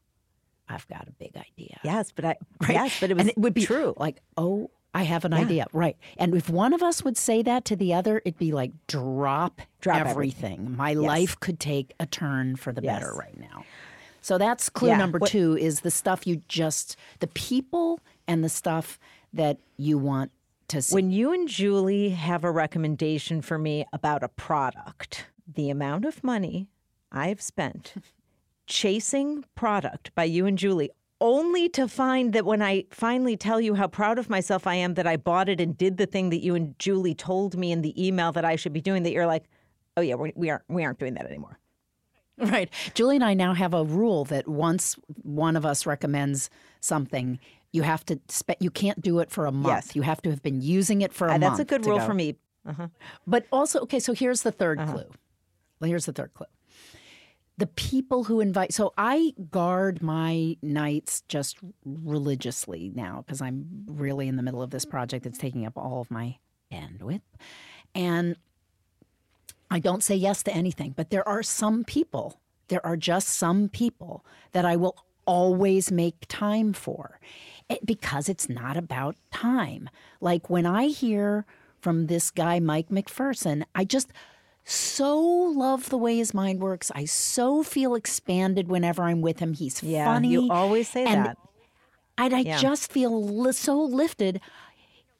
I've 0.68 0.86
got 0.88 1.08
a 1.08 1.12
big 1.12 1.36
idea." 1.36 1.78
Yes, 1.84 2.12
but 2.12 2.24
I 2.24 2.36
right? 2.62 2.70
yes, 2.74 3.00
but 3.00 3.10
it 3.10 3.14
was 3.14 3.22
and 3.22 3.30
it 3.30 3.38
would 3.38 3.54
be 3.54 3.64
true. 3.66 3.92
Like, 3.96 4.20
oh, 4.36 4.70
I 4.94 5.02
have 5.02 5.24
an 5.24 5.32
idea, 5.34 5.66
right? 5.72 5.96
And 6.16 6.34
if 6.34 6.48
one 6.48 6.72
of 6.72 6.82
us 6.82 7.04
would 7.04 7.16
say 7.16 7.42
that 7.42 7.64
to 7.66 7.76
the 7.76 7.92
other, 7.94 8.18
it'd 8.24 8.38
be 8.38 8.52
like 8.52 8.72
drop, 8.86 9.60
Drop 9.80 10.06
everything. 10.06 10.76
My 10.76 10.94
life 10.94 11.38
could 11.38 11.60
take 11.60 11.94
a 12.00 12.06
turn 12.06 12.56
for 12.56 12.72
the 12.72 12.82
better 12.82 13.12
right 13.14 13.38
now. 13.38 13.64
So 14.22 14.38
that's 14.38 14.68
clue 14.68 14.88
Yeah, 14.88 14.96
number 14.96 15.18
what- 15.18 15.30
two: 15.30 15.56
is 15.56 15.80
the 15.80 15.90
stuff 15.90 16.26
you 16.26 16.42
just 16.48 16.96
the 17.20 17.28
people 17.28 18.00
and 18.26 18.42
the 18.42 18.48
stuff 18.48 18.98
that 19.32 19.58
you 19.76 19.98
want 19.98 20.32
to 20.68 20.82
see. 20.82 20.94
When 20.94 21.10
you 21.10 21.32
and 21.32 21.48
Julie 21.48 22.10
have 22.10 22.42
a 22.44 22.50
recommendation 22.50 23.40
for 23.40 23.58
me 23.58 23.84
about 23.92 24.22
a 24.22 24.28
product, 24.28 25.26
the 25.46 25.70
amount 25.70 26.04
of 26.04 26.24
money 26.24 26.68
I've 27.12 27.40
spent 27.40 27.94
chasing 28.66 29.44
product 29.54 30.14
by 30.14 30.24
you 30.24 30.44
and 30.46 30.58
Julie, 30.58 30.90
only 31.20 31.68
to 31.70 31.88
find 31.88 32.32
that 32.32 32.44
when 32.44 32.62
I 32.62 32.84
finally 32.90 33.36
tell 33.36 33.60
you 33.60 33.74
how 33.74 33.88
proud 33.88 34.18
of 34.18 34.30
myself 34.30 34.66
I 34.66 34.74
am 34.76 34.94
that 34.94 35.06
I 35.06 35.16
bought 35.16 35.48
it 35.48 35.60
and 35.60 35.76
did 35.76 35.96
the 35.96 36.06
thing 36.06 36.30
that 36.30 36.42
you 36.42 36.54
and 36.54 36.78
Julie 36.78 37.14
told 37.14 37.56
me 37.56 37.72
in 37.72 37.82
the 37.82 37.92
email 38.06 38.30
that 38.32 38.44
I 38.44 38.56
should 38.56 38.72
be 38.72 38.80
doing, 38.80 39.02
that 39.02 39.12
you're 39.12 39.26
like, 39.26 39.44
oh 39.96 40.00
yeah, 40.00 40.14
we, 40.14 40.32
we 40.36 40.48
aren't 40.50 40.62
we 40.68 40.84
aren't 40.84 40.98
doing 40.98 41.14
that 41.14 41.26
anymore. 41.26 41.58
Right. 42.38 42.70
Julie 42.94 43.16
and 43.16 43.24
I 43.24 43.34
now 43.34 43.52
have 43.52 43.74
a 43.74 43.82
rule 43.82 44.24
that 44.26 44.46
once 44.46 44.94
one 45.22 45.56
of 45.56 45.66
us 45.66 45.86
recommends 45.86 46.50
something, 46.80 47.40
you 47.72 47.82
have 47.82 48.04
to 48.06 48.20
spe- 48.28 48.60
you 48.60 48.70
can't 48.70 49.00
do 49.02 49.18
it 49.18 49.28
for 49.32 49.46
a 49.46 49.50
month. 49.50 49.86
Yes. 49.88 49.96
You 49.96 50.02
have 50.02 50.22
to 50.22 50.30
have 50.30 50.40
been 50.40 50.60
using 50.62 51.02
it 51.02 51.12
for 51.12 51.26
a 51.26 51.30
Uh, 51.34 51.38
month. 51.38 51.42
that's 51.42 51.58
a 51.58 51.64
good 51.64 51.84
rule 51.84 51.98
go. 51.98 52.06
for 52.06 52.14
me. 52.14 52.36
But 53.26 53.46
also, 53.50 53.80
okay, 53.80 53.98
so 53.98 54.12
here's 54.12 54.42
the 54.42 54.52
3rd 54.52 54.78
Uh-huh. 54.78 54.92
clue. 54.92 55.04
Well, 55.80 55.88
here's 55.88 56.06
the 56.06 56.12
third 56.12 56.32
clue. 56.34 56.46
The 57.58 57.66
people 57.66 58.24
who 58.24 58.40
invite, 58.40 58.72
so 58.72 58.92
I 58.96 59.34
guard 59.50 60.00
my 60.00 60.56
nights 60.62 61.22
just 61.28 61.58
religiously 61.84 62.92
now 62.94 63.24
because 63.26 63.42
I'm 63.42 63.84
really 63.86 64.28
in 64.28 64.36
the 64.36 64.42
middle 64.44 64.62
of 64.62 64.70
this 64.70 64.84
project 64.84 65.24
that's 65.24 65.38
taking 65.38 65.66
up 65.66 65.76
all 65.76 66.00
of 66.00 66.10
my 66.10 66.38
bandwidth. 66.72 67.22
And 67.94 68.36
I 69.70 69.80
don't 69.80 70.04
say 70.04 70.14
yes 70.14 70.42
to 70.44 70.54
anything, 70.54 70.94
but 70.96 71.10
there 71.10 71.26
are 71.28 71.42
some 71.42 71.82
people, 71.84 72.40
there 72.68 72.84
are 72.86 72.96
just 72.96 73.28
some 73.28 73.68
people 73.68 74.24
that 74.52 74.64
I 74.64 74.76
will 74.76 74.96
always 75.26 75.90
make 75.92 76.26
time 76.28 76.72
for 76.72 77.20
It- 77.68 77.84
because 77.84 78.30
it's 78.30 78.48
not 78.48 78.78
about 78.78 79.16
time. 79.30 79.90
Like 80.22 80.48
when 80.48 80.64
I 80.64 80.86
hear 80.86 81.44
from 81.80 82.06
this 82.06 82.30
guy, 82.30 82.60
Mike 82.60 82.88
McPherson, 82.88 83.64
I 83.74 83.84
just 83.84 84.10
so 84.70 85.18
love 85.18 85.88
the 85.88 85.96
way 85.96 86.16
his 86.18 86.34
mind 86.34 86.60
works. 86.60 86.90
I 86.94 87.06
so 87.06 87.62
feel 87.62 87.94
expanded 87.94 88.68
whenever 88.68 89.02
I'm 89.02 89.22
with 89.22 89.38
him. 89.38 89.54
He's 89.54 89.82
Yeah, 89.82 90.04
funny. 90.04 90.28
you 90.28 90.48
always 90.50 90.88
say 90.88 91.04
and 91.06 91.24
that. 91.26 91.38
And 92.18 92.34
I 92.34 92.40
Yeah. 92.40 92.58
just 92.58 92.92
feel 92.92 93.22
li- 93.24 93.52
so 93.52 93.80
lifted. 93.80 94.40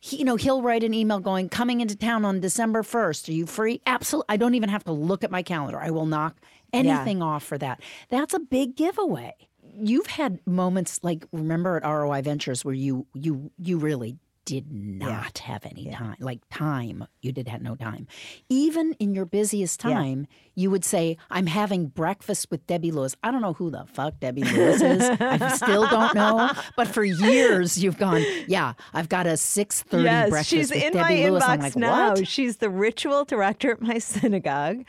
He, 0.00 0.18
you 0.18 0.24
know, 0.24 0.36
he'll 0.36 0.62
write 0.62 0.84
an 0.84 0.92
email 0.94 1.18
going, 1.18 1.48
"Coming 1.48 1.80
into 1.80 1.96
town 1.96 2.24
on 2.24 2.40
December 2.40 2.82
first. 2.82 3.28
Are 3.28 3.32
you 3.32 3.46
free?" 3.46 3.80
Absolutely. 3.86 4.26
I 4.28 4.36
don't 4.36 4.54
even 4.54 4.68
have 4.68 4.84
to 4.84 4.92
look 4.92 5.24
at 5.24 5.30
my 5.30 5.42
calendar. 5.42 5.80
I 5.80 5.90
will 5.90 6.06
knock 6.06 6.36
anything 6.72 7.22
off 7.22 7.42
for 7.42 7.56
that. 7.58 7.80
That's 8.10 8.34
a 8.34 8.38
big 8.38 8.76
giveaway. 8.76 9.34
You've 9.80 10.06
had 10.08 10.40
moments 10.46 11.00
like 11.02 11.26
remember 11.32 11.76
at 11.76 11.84
ROI 11.84 12.20
Ventures 12.22 12.64
where 12.64 12.74
you 12.74 13.06
you 13.14 13.50
you 13.58 13.78
really 13.78 14.18
did 14.48 14.72
not 14.72 15.38
have 15.40 15.66
any 15.66 15.90
time. 15.90 16.16
Like 16.20 16.40
time, 16.50 17.06
you 17.20 17.32
did 17.32 17.48
have 17.48 17.60
no 17.60 17.74
time. 17.74 18.06
Even 18.48 18.94
in 18.94 19.12
your 19.14 19.26
busiest 19.26 19.78
time, 19.78 20.26
you 20.54 20.70
would 20.70 20.84
say, 20.84 21.18
"I'm 21.30 21.46
having 21.46 21.88
breakfast 21.88 22.50
with 22.50 22.66
Debbie 22.66 22.90
Lewis." 22.90 23.14
I 23.22 23.30
don't 23.30 23.42
know 23.42 23.52
who 23.52 23.70
the 23.70 23.84
fuck 23.92 24.18
Debbie 24.20 24.44
Lewis 24.44 24.80
is. 24.80 25.02
I 25.20 25.48
still 25.56 25.86
don't 25.86 26.14
know. 26.14 26.50
But 26.76 26.88
for 26.88 27.04
years, 27.04 27.76
you've 27.76 27.98
gone, 27.98 28.24
"Yeah, 28.46 28.72
I've 28.94 29.10
got 29.10 29.26
a 29.26 29.36
six 29.36 29.82
thirty 29.82 30.04
Yes, 30.04 30.30
breakfast 30.30 30.50
she's 30.50 30.70
with 30.70 30.82
in 30.82 30.92
Debbie 30.94 31.22
my 31.24 31.28
Lewis." 31.28 31.44
inbox 31.44 31.48
I'm 31.48 31.60
like, 31.60 31.76
now. 31.76 32.08
"What?" 32.14 32.26
She's 32.26 32.56
the 32.56 32.70
ritual 32.70 33.24
director 33.26 33.70
at 33.72 33.82
my 33.82 33.98
synagogue. 34.14 34.84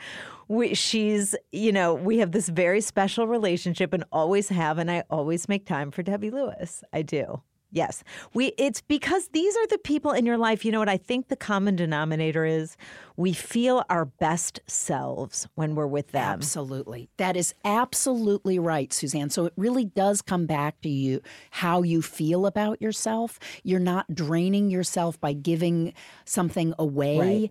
We, 0.48 0.74
she's, 0.74 1.36
you 1.52 1.70
know, 1.70 1.94
we 1.94 2.18
have 2.18 2.32
this 2.32 2.48
very 2.48 2.80
special 2.80 3.28
relationship 3.28 3.92
and 3.92 4.02
always 4.10 4.48
have, 4.48 4.78
and 4.78 4.90
I 4.90 5.04
always 5.08 5.48
make 5.48 5.64
time 5.64 5.92
for 5.92 6.02
Debbie 6.02 6.30
Lewis. 6.30 6.82
I 6.92 7.02
do. 7.02 7.42
Yes. 7.72 8.02
We 8.34 8.46
it's 8.58 8.80
because 8.80 9.28
these 9.28 9.56
are 9.56 9.66
the 9.68 9.78
people 9.78 10.12
in 10.12 10.26
your 10.26 10.38
life. 10.38 10.64
You 10.64 10.72
know 10.72 10.80
what 10.80 10.88
I 10.88 10.96
think 10.96 11.28
the 11.28 11.36
common 11.36 11.76
denominator 11.76 12.44
is? 12.44 12.76
We 13.16 13.32
feel 13.32 13.84
our 13.88 14.06
best 14.06 14.60
selves 14.66 15.46
when 15.54 15.74
we're 15.74 15.86
with 15.86 16.12
them. 16.12 16.22
Absolutely. 16.22 17.10
That 17.18 17.36
is 17.36 17.54
absolutely 17.64 18.58
right, 18.58 18.92
Suzanne. 18.92 19.30
So 19.30 19.44
it 19.44 19.52
really 19.56 19.84
does 19.84 20.22
come 20.22 20.46
back 20.46 20.80
to 20.80 20.88
you 20.88 21.20
how 21.50 21.82
you 21.82 22.02
feel 22.02 22.46
about 22.46 22.80
yourself. 22.82 23.38
You're 23.62 23.78
not 23.78 24.14
draining 24.14 24.70
yourself 24.70 25.20
by 25.20 25.32
giving 25.32 25.92
something 26.24 26.74
away. 26.78 27.18
Right. 27.18 27.50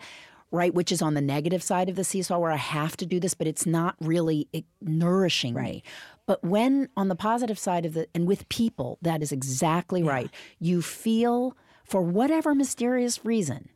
Right, 0.51 0.73
which 0.73 0.91
is 0.91 1.03
on 1.03 1.13
the 1.13 1.21
negative 1.21 1.62
side 1.62 1.89
of 1.89 1.95
the 1.95 2.03
seesaw 2.03 2.39
where 2.39 2.49
I 2.49 2.55
have 2.55 2.97
to 2.97 3.05
do 3.05 3.19
this, 3.19 3.36
but 3.36 3.45
it's 3.45 3.67
not 3.67 3.95
really 3.99 4.47
nourishing 4.82 5.53
me. 5.53 5.84
But 6.29 6.43
when 6.43 6.89
on 6.95 7.07
the 7.07 7.15
positive 7.15 7.57
side 7.57 7.87
of 7.87 7.95
the, 7.95 8.07
and 8.13 8.27
with 8.27 8.47
people, 8.49 8.99
that 9.01 9.23
is 9.23 9.31
exactly 9.31 10.03
right. 10.03 10.29
You 10.59 10.83
feel, 10.83 11.57
for 11.83 12.03
whatever 12.03 12.53
mysterious 12.53 13.25
reason, 13.25 13.69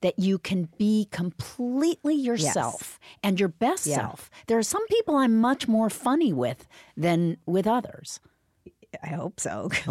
that 0.00 0.18
you 0.18 0.38
can 0.38 0.70
be 0.78 1.08
completely 1.10 2.14
yourself 2.14 2.98
and 3.22 3.38
your 3.38 3.50
best 3.50 3.84
self. 3.84 4.30
There 4.46 4.56
are 4.56 4.62
some 4.62 4.86
people 4.86 5.16
I'm 5.16 5.38
much 5.38 5.68
more 5.68 5.90
funny 5.90 6.32
with 6.32 6.66
than 6.96 7.36
with 7.44 7.66
others. 7.66 8.20
I 9.02 9.08
hope 9.08 9.38
so. 9.38 9.70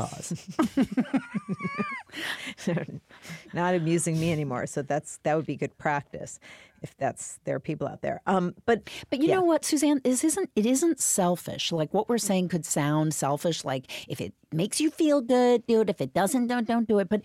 they're 2.66 2.86
not 3.54 3.76
amusing 3.76 4.20
me 4.20 4.32
anymore. 4.32 4.66
So 4.66 4.82
that's 4.82 5.18
that 5.24 5.36
would 5.36 5.46
be 5.46 5.56
good 5.56 5.78
practice 5.78 6.40
if 6.82 6.96
that's 6.98 7.40
there 7.44 7.56
are 7.56 7.60
people 7.60 7.88
out 7.88 8.02
there. 8.02 8.22
Um, 8.26 8.56
but 8.66 8.90
But 9.10 9.20
you 9.20 9.28
Yeah. 9.30 9.36
know 9.36 9.44
what, 9.44 9.66
Suzanne? 9.66 10.02
This 10.04 10.24
isn't 10.24 10.50
it 10.56 10.66
isn't 10.66 11.00
selfish. 11.00 11.72
Like 11.72 11.94
what 11.94 12.10
we're 12.10 12.18
saying 12.18 12.50
could 12.50 12.66
sound 12.66 13.14
selfish. 13.14 13.64
Like 13.66 13.92
if 14.08 14.20
it 14.22 14.34
makes 14.52 14.80
you 14.82 14.90
feel 14.90 15.22
good, 15.22 15.66
do 15.68 15.82
it. 15.82 15.90
If 15.90 16.02
it 16.02 16.14
doesn't, 16.14 16.48
don't 16.48 16.68
don't 16.68 16.88
do 16.88 17.00
it. 17.00 17.10
But 17.10 17.22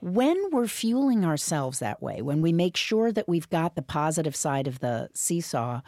when 0.00 0.50
we're 0.50 0.66
fueling 0.66 1.24
ourselves 1.24 1.78
that 1.80 2.02
way, 2.02 2.22
when 2.22 2.40
we 2.40 2.52
make 2.52 2.76
sure 2.76 3.12
that 3.12 3.28
we've 3.28 3.48
got 3.50 3.74
the 3.74 3.82
positive 3.82 4.34
side 4.34 4.66
of 4.66 4.78
the 4.80 5.10
seesaw 5.14 5.82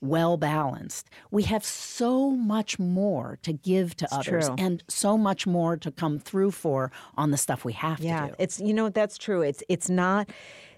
well 0.00 0.36
balanced, 0.36 1.10
we 1.30 1.42
have 1.44 1.64
so 1.64 2.30
much 2.30 2.78
more 2.78 3.38
to 3.42 3.52
give 3.52 3.96
to 3.96 4.08
others 4.14 4.46
true. 4.46 4.54
and 4.58 4.82
so 4.88 5.18
much 5.18 5.46
more 5.46 5.76
to 5.76 5.90
come 5.90 6.18
through 6.18 6.50
for 6.50 6.90
on 7.16 7.30
the 7.30 7.36
stuff 7.36 7.64
we 7.64 7.72
have 7.74 8.00
yeah, 8.00 8.22
to 8.22 8.28
do. 8.28 8.34
it's 8.38 8.60
you 8.60 8.74
know 8.74 8.88
that's 8.88 9.18
true. 9.18 9.42
It's 9.42 9.62
it's 9.68 9.90
not. 9.90 10.30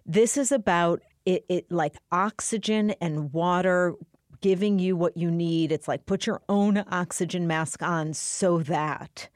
This 0.04 0.36
is 0.36 0.52
about 0.52 1.02
it. 1.24 1.44
It 1.48 1.70
like 1.70 1.94
oxygen 2.10 2.90
and 3.00 3.32
water 3.32 3.94
giving 4.40 4.78
you 4.78 4.96
what 4.96 5.16
you 5.16 5.30
need. 5.30 5.72
It's 5.72 5.88
like 5.88 6.04
put 6.06 6.26
your 6.26 6.42
own 6.48 6.84
oxygen 6.90 7.46
mask 7.46 7.82
on 7.82 8.12
so 8.12 8.58
that. 8.58 9.28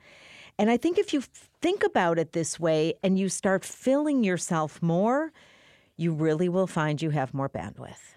And 0.58 0.70
I 0.70 0.76
think 0.76 0.98
if 0.98 1.12
you 1.12 1.22
think 1.60 1.84
about 1.84 2.18
it 2.18 2.32
this 2.32 2.58
way 2.58 2.94
and 3.02 3.18
you 3.18 3.28
start 3.28 3.64
filling 3.64 4.24
yourself 4.24 4.82
more, 4.82 5.32
you 5.96 6.12
really 6.12 6.48
will 6.48 6.66
find 6.66 7.00
you 7.00 7.10
have 7.10 7.32
more 7.32 7.48
bandwidth. 7.48 8.15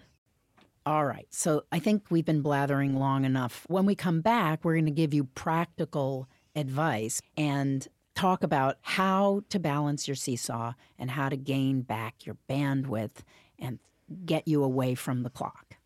All 0.86 1.04
right. 1.04 1.26
So 1.30 1.64
I 1.70 1.78
think 1.78 2.04
we've 2.10 2.24
been 2.24 2.42
blathering 2.42 2.96
long 2.98 3.24
enough. 3.24 3.64
When 3.68 3.84
we 3.84 3.94
come 3.94 4.22
back, 4.22 4.64
we're 4.64 4.74
going 4.74 4.86
to 4.86 4.90
give 4.90 5.12
you 5.12 5.24
practical 5.24 6.28
advice 6.56 7.20
and 7.36 7.86
talk 8.14 8.42
about 8.42 8.76
how 8.82 9.42
to 9.50 9.58
balance 9.58 10.08
your 10.08 10.14
seesaw 10.14 10.72
and 10.98 11.10
how 11.10 11.28
to 11.28 11.36
gain 11.36 11.82
back 11.82 12.26
your 12.26 12.36
bandwidth 12.48 13.22
and 13.58 13.78
get 14.24 14.48
you 14.48 14.64
away 14.64 14.94
from 14.94 15.22
the 15.22 15.30
clock. 15.30 15.76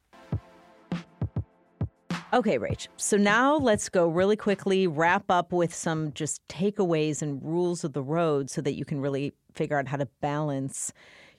Okay, 2.32 2.58
Rach. 2.58 2.88
So 2.96 3.16
now 3.16 3.56
let's 3.56 3.88
go 3.88 4.08
really 4.08 4.36
quickly, 4.36 4.88
wrap 4.88 5.30
up 5.30 5.52
with 5.52 5.72
some 5.72 6.12
just 6.12 6.46
takeaways 6.48 7.22
and 7.22 7.40
rules 7.42 7.84
of 7.84 7.92
the 7.92 8.02
road 8.02 8.50
so 8.50 8.60
that 8.60 8.74
you 8.74 8.84
can 8.84 9.00
really 9.00 9.34
figure 9.54 9.78
out 9.78 9.86
how 9.86 9.98
to 9.98 10.06
balance 10.20 10.92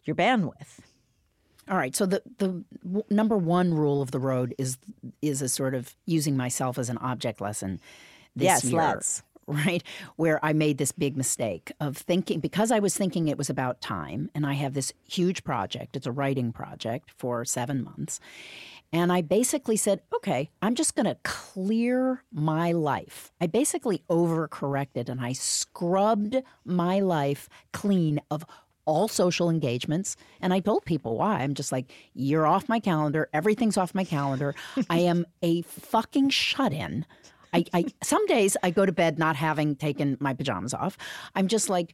your 0.03 0.15
bandwidth. 0.15 0.79
All 1.69 1.77
right. 1.77 1.95
So 1.95 2.05
the 2.05 2.21
the 2.37 2.63
w- 2.83 3.03
number 3.09 3.37
one 3.37 3.73
rule 3.73 4.01
of 4.01 4.11
the 4.11 4.19
road 4.19 4.53
is 4.57 4.77
is 5.21 5.41
a 5.41 5.49
sort 5.49 5.73
of 5.73 5.95
using 6.05 6.37
myself 6.37 6.77
as 6.77 6.89
an 6.89 6.97
object 6.99 7.41
lesson. 7.41 7.79
This 8.35 8.63
Yes, 8.63 8.63
year, 8.63 9.03
let's. 9.03 9.23
Right, 9.47 9.83
where 10.15 10.43
I 10.43 10.53
made 10.53 10.79
this 10.79 10.91
big 10.91 11.15
mistake 11.15 11.71
of 11.79 11.97
thinking 11.97 12.39
because 12.39 12.71
I 12.71 12.79
was 12.79 12.97
thinking 12.97 13.27
it 13.27 13.37
was 13.37 13.49
about 13.49 13.79
time, 13.79 14.29
and 14.33 14.43
I 14.45 14.53
have 14.53 14.73
this 14.73 14.91
huge 15.07 15.43
project. 15.43 15.95
It's 15.95 16.07
a 16.07 16.11
writing 16.11 16.51
project 16.51 17.11
for 17.15 17.45
seven 17.45 17.83
months, 17.83 18.19
and 18.93 19.11
I 19.11 19.21
basically 19.21 19.75
said, 19.77 20.01
okay, 20.15 20.49
I'm 20.61 20.75
just 20.75 20.95
going 20.95 21.05
to 21.05 21.17
clear 21.23 22.23
my 22.31 22.71
life. 22.71 23.31
I 23.41 23.47
basically 23.47 24.03
overcorrected 24.09 25.09
and 25.09 25.19
I 25.19 25.33
scrubbed 25.33 26.37
my 26.63 26.99
life 26.99 27.49
clean 27.73 28.21
of 28.31 28.45
all 28.85 29.07
social 29.07 29.49
engagements. 29.49 30.15
And 30.41 30.53
I 30.53 30.59
told 30.59 30.85
people 30.85 31.17
why. 31.17 31.39
I'm 31.39 31.53
just 31.53 31.71
like, 31.71 31.91
you're 32.13 32.47
off 32.47 32.69
my 32.69 32.79
calendar. 32.79 33.29
Everything's 33.33 33.77
off 33.77 33.93
my 33.93 34.03
calendar. 34.03 34.55
I 34.89 34.99
am 34.99 35.25
a 35.41 35.61
fucking 35.63 36.29
shut 36.29 36.73
in. 36.73 37.05
I, 37.53 37.65
I 37.73 37.85
some 38.03 38.25
days 38.27 38.57
I 38.63 38.69
go 38.69 38.85
to 38.85 38.91
bed 38.91 39.17
not 39.17 39.35
having 39.35 39.75
taken 39.75 40.17
my 40.19 40.33
pajamas 40.33 40.73
off. 40.73 40.97
I'm 41.35 41.47
just 41.47 41.69
like 41.69 41.93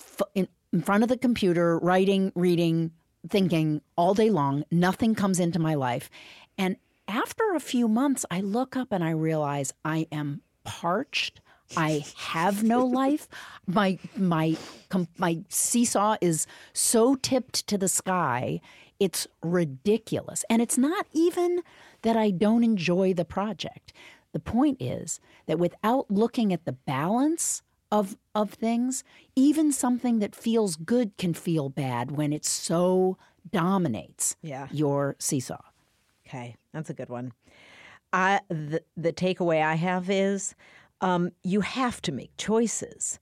f- 0.00 0.22
in, 0.34 0.48
in 0.72 0.82
front 0.82 1.02
of 1.02 1.08
the 1.08 1.18
computer, 1.18 1.78
writing, 1.78 2.32
reading, 2.34 2.92
thinking 3.28 3.82
all 3.96 4.14
day 4.14 4.30
long. 4.30 4.64
Nothing 4.70 5.14
comes 5.14 5.38
into 5.38 5.58
my 5.58 5.74
life. 5.74 6.10
And 6.56 6.76
after 7.08 7.54
a 7.54 7.60
few 7.60 7.88
months, 7.88 8.24
I 8.30 8.40
look 8.40 8.76
up 8.76 8.88
and 8.90 9.04
I 9.04 9.10
realize 9.10 9.72
I 9.84 10.06
am 10.10 10.40
parched. 10.64 11.40
I 11.76 12.04
have 12.16 12.62
no 12.62 12.84
life. 12.84 13.28
My 13.66 13.98
my 14.16 14.56
com- 14.88 15.08
my 15.18 15.38
seesaw 15.48 16.16
is 16.20 16.46
so 16.72 17.14
tipped 17.16 17.66
to 17.68 17.78
the 17.78 17.88
sky. 17.88 18.60
It's 19.00 19.26
ridiculous. 19.42 20.44
And 20.48 20.62
it's 20.62 20.78
not 20.78 21.06
even 21.12 21.62
that 22.02 22.16
I 22.16 22.30
don't 22.30 22.64
enjoy 22.64 23.14
the 23.14 23.24
project. 23.24 23.92
The 24.32 24.38
point 24.38 24.80
is 24.80 25.20
that 25.46 25.58
without 25.58 26.10
looking 26.10 26.52
at 26.52 26.64
the 26.66 26.72
balance 26.72 27.62
of 27.90 28.16
of 28.34 28.50
things, 28.52 29.02
even 29.34 29.72
something 29.72 30.18
that 30.20 30.34
feels 30.34 30.76
good 30.76 31.16
can 31.16 31.34
feel 31.34 31.68
bad 31.68 32.10
when 32.12 32.32
it 32.32 32.44
so 32.44 33.16
dominates 33.50 34.36
Yeah. 34.42 34.68
your 34.72 35.16
seesaw. 35.18 35.60
Okay, 36.26 36.56
that's 36.72 36.90
a 36.90 36.94
good 36.94 37.08
one. 37.08 37.32
I 38.12 38.40
the, 38.48 38.82
the 38.96 39.12
takeaway 39.12 39.62
I 39.62 39.74
have 39.74 40.10
is 40.10 40.54
um, 41.00 41.30
you 41.42 41.60
have 41.60 42.00
to 42.02 42.12
make 42.12 42.36
choices. 42.36 43.18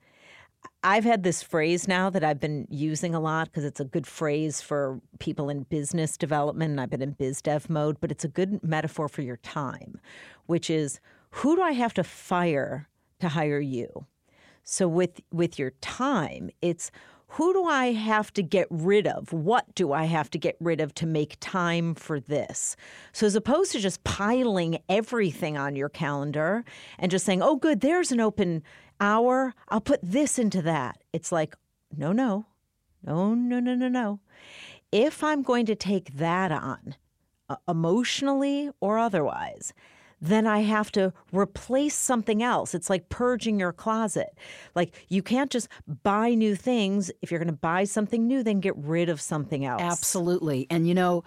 I've 0.83 1.05
had 1.05 1.23
this 1.23 1.43
phrase 1.43 1.89
now 1.89 2.11
that 2.11 2.23
I've 2.23 2.41
been 2.41 2.67
using 2.71 3.15
a 3.15 3.21
lot 3.21 3.47
because 3.47 3.65
it's 3.65 3.81
a 3.81 3.85
good 3.85 4.07
phrase 4.07 4.61
for 4.61 5.01
people 5.19 5.49
in 5.49 5.63
business 5.65 6.17
development. 6.17 6.73
And 6.73 6.81
I've 6.81 6.91
been 6.91 7.03
in 7.03 7.13
biz 7.13 7.41
dev 7.41 7.71
mode, 7.71 7.99
but 8.01 8.11
it's 8.11 8.25
a 8.25 8.29
good 8.29 8.63
metaphor 8.63 9.09
for 9.09 9.23
your 9.23 9.39
time, 9.39 10.01
which 10.47 10.69
is 10.69 11.01
who 11.31 11.57
do 11.57 11.63
I 11.63 11.73
have 11.73 11.95
to 11.95 12.05
fire 12.05 12.89
to 13.21 13.29
hire 13.31 13.61
you? 13.61 14.07
So 14.63 14.89
with 14.89 15.21
with 15.33 15.59
your 15.59 15.71
time, 15.81 16.51
it's 16.63 16.91
who 17.29 17.53
do 17.53 17.65
I 17.65 17.93
have 17.93 18.33
to 18.35 18.43
get 18.43 18.67
rid 18.71 19.07
of? 19.07 19.33
What 19.33 19.75
do 19.75 19.93
I 19.93 20.05
have 20.05 20.31
to 20.31 20.39
get 20.39 20.57
rid 20.61 20.81
of 20.81 20.95
to 20.97 21.07
make 21.07 21.37
time 21.41 21.95
for 21.95 22.21
this? 22.21 22.77
So 23.13 23.27
as 23.27 23.35
opposed 23.35 23.73
to 23.73 23.81
just 23.81 24.05
piling 24.05 24.79
everything 24.89 25.57
on 25.57 25.75
your 25.75 25.89
calendar 25.89 26.65
and 26.99 27.11
just 27.11 27.25
saying, 27.25 27.43
"Oh 27.43 27.57
good, 27.57 27.81
there's 27.81 28.13
an 28.13 28.21
open 28.21 28.63
hour. 29.01 29.55
I'll 29.69 29.81
put 29.81 30.01
this 30.03 30.39
into 30.39 30.63
that." 30.63 31.03
It's 31.13 31.33
like, 31.33 31.57
"No, 31.97 32.13
no. 32.13 32.47
No, 33.03 33.35
no, 33.35 33.61
no, 33.61 33.75
no, 33.75 33.89
no. 33.89 34.21
If 34.91 35.23
I'm 35.23 35.43
going 35.43 35.67
to 35.67 35.75
take 35.75 36.15
that 36.15 36.51
on, 36.51 36.95
uh, 37.49 37.57
emotionally 37.69 38.71
or 38.81 38.99
otherwise, 38.99 39.75
then 40.25 40.47
I 40.47 40.61
have 40.61 40.91
to 40.93 41.13
replace 41.33 41.95
something 41.95 42.43
else. 42.43 42.75
It's 42.75 42.89
like 42.89 43.11
purging 43.11 43.61
your 43.61 43.73
closet. 43.73 44.39
Like 44.75 44.95
you 45.09 45.23
can't 45.23 45.51
just 45.51 45.69
buy 46.03 46.35
new 46.35 46.57
things. 46.57 47.11
If 47.21 47.31
you're 47.31 47.41
going 47.41 47.49
to 47.49 47.53
buy 47.53 47.85
something 47.85 48.27
new, 48.27 48.43
then 48.43 48.61
get 48.61 48.77
rid 48.77 49.11
of 49.11 49.21
something 49.21 49.67
else. 49.67 49.83
Absolutely. 49.83 50.67
And 50.71 50.89
you 50.89 50.95
know, 50.95 51.25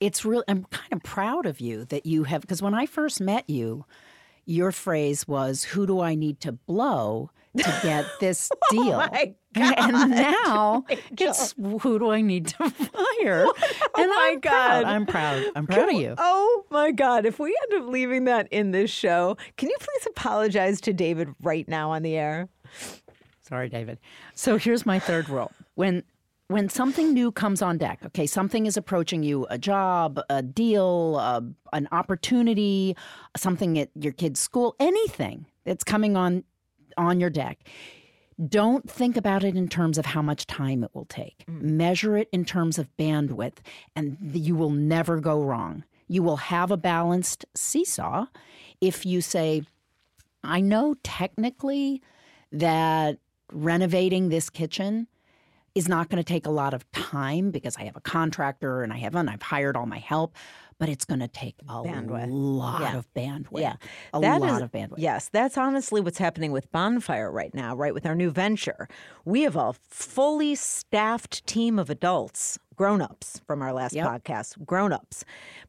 it's 0.00 0.24
real 0.24 0.42
I'm 0.48 0.64
kind 0.64 0.92
of 0.92 1.02
proud 1.02 1.44
of 1.44 1.60
you 1.60 1.84
that 1.86 2.06
you 2.06 2.24
have 2.24 2.40
because 2.40 2.62
when 2.62 2.74
I 2.74 2.86
first 2.86 3.20
met 3.20 3.48
you, 3.48 3.84
your 4.46 4.72
phrase 4.72 5.28
was 5.28 5.64
who 5.64 5.86
do 5.86 6.00
I 6.00 6.14
need 6.14 6.40
to 6.40 6.52
blow 6.52 7.30
to 7.56 7.80
get 7.82 8.04
this 8.20 8.50
deal? 8.70 8.94
Oh 8.94 9.08
my 9.12 9.34
and 9.56 10.10
now 10.10 10.84
it's 11.10 11.54
who 11.80 11.98
do 11.98 12.10
I 12.10 12.20
need 12.20 12.46
to 12.48 12.70
fire? 12.70 13.46
and 13.96 14.08
my 14.08 14.30
I'm 14.34 14.40
proud. 14.40 14.42
God. 14.42 14.84
I'm 14.84 15.06
proud. 15.06 15.44
I'm 15.56 15.66
proud 15.66 15.88
of 15.88 16.00
you. 16.00 16.14
Oh 16.18 16.64
my 16.70 16.92
God. 16.92 17.26
If 17.26 17.38
we 17.38 17.56
end 17.72 17.82
up 17.82 17.88
leaving 17.90 18.24
that 18.24 18.46
in 18.52 18.70
this 18.70 18.90
show, 18.90 19.36
can 19.56 19.68
you 19.68 19.76
please 19.80 20.06
apologize 20.06 20.80
to 20.82 20.92
David 20.92 21.28
right 21.42 21.66
now 21.68 21.90
on 21.90 22.02
the 22.02 22.16
air? 22.16 22.48
Sorry, 23.40 23.68
David. 23.68 23.98
So 24.34 24.56
here's 24.56 24.86
my 24.86 24.98
third 25.00 25.28
rule. 25.28 25.50
When 25.74 26.04
when 26.46 26.68
something 26.68 27.12
new 27.14 27.30
comes 27.30 27.62
on 27.62 27.78
deck, 27.78 28.00
okay, 28.06 28.26
something 28.26 28.66
is 28.66 28.76
approaching 28.76 29.22
you, 29.22 29.46
a 29.50 29.58
job, 29.58 30.20
a 30.28 30.42
deal, 30.42 31.16
uh, 31.20 31.40
an 31.72 31.86
opportunity, 31.92 32.96
something 33.36 33.78
at 33.78 33.88
your 33.94 34.12
kid's 34.12 34.40
school, 34.40 34.74
anything 34.80 35.46
that's 35.64 35.84
coming 35.84 36.16
on 36.16 36.42
on 36.96 37.20
your 37.20 37.30
deck. 37.30 37.58
Don't 38.48 38.90
think 38.90 39.16
about 39.16 39.44
it 39.44 39.54
in 39.54 39.68
terms 39.68 39.98
of 39.98 40.06
how 40.06 40.22
much 40.22 40.46
time 40.46 40.82
it 40.82 40.90
will 40.94 41.04
take. 41.04 41.44
Mm. 41.46 41.62
Measure 41.62 42.16
it 42.16 42.28
in 42.32 42.44
terms 42.44 42.78
of 42.78 42.88
bandwidth, 42.96 43.58
and 43.94 44.16
you 44.32 44.54
will 44.56 44.70
never 44.70 45.20
go 45.20 45.42
wrong. 45.42 45.84
You 46.08 46.22
will 46.22 46.38
have 46.38 46.70
a 46.70 46.76
balanced 46.76 47.44
seesaw 47.54 48.26
if 48.80 49.04
you 49.04 49.20
say, 49.20 49.62
I 50.42 50.60
know 50.60 50.96
technically 51.02 52.02
that 52.50 53.18
renovating 53.52 54.28
this 54.28 54.48
kitchen 54.48 55.06
is 55.74 55.88
not 55.88 56.08
going 56.08 56.22
to 56.22 56.26
take 56.26 56.46
a 56.46 56.50
lot 56.50 56.74
of 56.74 56.90
time 56.92 57.50
because 57.50 57.76
I 57.76 57.84
have 57.84 57.96
a 57.96 58.00
contractor 58.00 58.82
and 58.82 58.92
I 58.92 58.96
haven't, 58.96 59.28
I've 59.28 59.42
hired 59.42 59.76
all 59.76 59.86
my 59.86 59.98
help, 59.98 60.34
but 60.80 60.88
it's 60.88 61.04
going 61.04 61.20
to 61.20 61.28
take 61.28 61.54
a 61.68 61.74
Bandwidth. 61.74 62.28
lot 62.30 62.80
Yeah. 62.80 62.96
of 62.96 63.06
bandwidth. 63.14 63.60
Yeah, 63.60 63.74
A 64.14 64.18
That 64.20 64.40
lot 64.40 64.54
is- 64.56 64.62
of 64.62 64.72
bandwidth. 64.72 64.94
Yes, 64.98 65.28
that's 65.28 65.56
honestly 65.58 66.00
what's 66.00 66.18
happening 66.18 66.50
with 66.52 66.72
Bonfire 66.72 67.30
right 67.30 67.54
now, 67.54 67.76
right? 67.76 67.92
With 67.94 68.06
our 68.06 68.14
new 68.16 68.30
venture. 68.30 68.88
We 69.26 69.42
have 69.42 69.54
a 69.56 69.74
fully 69.74 70.54
staffed 70.54 71.46
team 71.46 71.78
of 71.78 71.90
adults, 71.90 72.58
grown-ups 72.76 73.42
from 73.46 73.60
our 73.60 73.74
last 73.74 73.94
Yep. 73.94 74.06
podcast, 74.08 74.64
grown-ups. 74.64 75.24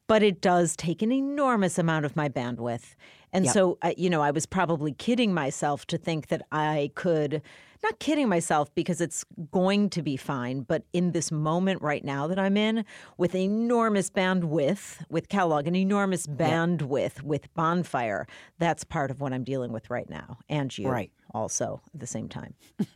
But 0.07 0.23
it 0.23 0.39
does 0.41 0.77
take 0.77 1.01
an 1.01 1.11
enormous 1.11 1.77
amount 1.77 2.05
of 2.05 2.15
my 2.15 2.29
bandwidth. 2.29 2.95
And 3.33 3.43
Yep. 3.45 3.53
so, 3.53 3.77
I- 3.81 3.95
you 3.97 4.09
know, 4.09 4.21
I 4.21 4.31
was 4.31 4.45
probably 4.45 4.93
kidding 4.93 5.33
myself 5.33 5.85
to 5.87 5.97
think 5.97 6.27
that 6.27 6.41
I 6.53 6.91
could, 6.95 7.41
not 7.83 7.99
kidding 7.99 8.29
myself 8.29 8.73
because 8.75 9.01
it's 9.01 9.25
going 9.51 9.89
to 9.91 10.01
be 10.01 10.15
fine, 10.17 10.61
but 10.61 10.83
in 10.93 11.11
this 11.11 11.31
moment 11.31 11.81
right 11.81 12.03
now 12.03 12.27
that 12.27 12.37
I'm 12.37 12.55
in, 12.57 12.85
with 13.17 13.33
enormous 13.35 14.09
bandwidth 14.09 15.03
with 15.09 15.29
Kellogg, 15.29 15.67
an 15.67 15.75
enormous 15.75 16.27
bandwidth 16.27 17.23
with 17.23 17.53
Bonfire, 17.55 18.27
that's 18.59 18.83
part 18.83 19.09
of 19.11 19.19
what 19.19 19.33
I'm 19.33 19.43
dealing 19.43 19.71
with 19.71 19.89
right 19.89 20.09
now. 20.09 20.37
And 20.49 20.75
you 20.77 20.89
Right. 20.89 21.11
also 21.33 21.81
at 21.93 21.99
the 21.99 22.07
same 22.07 22.29
time. 22.29 22.53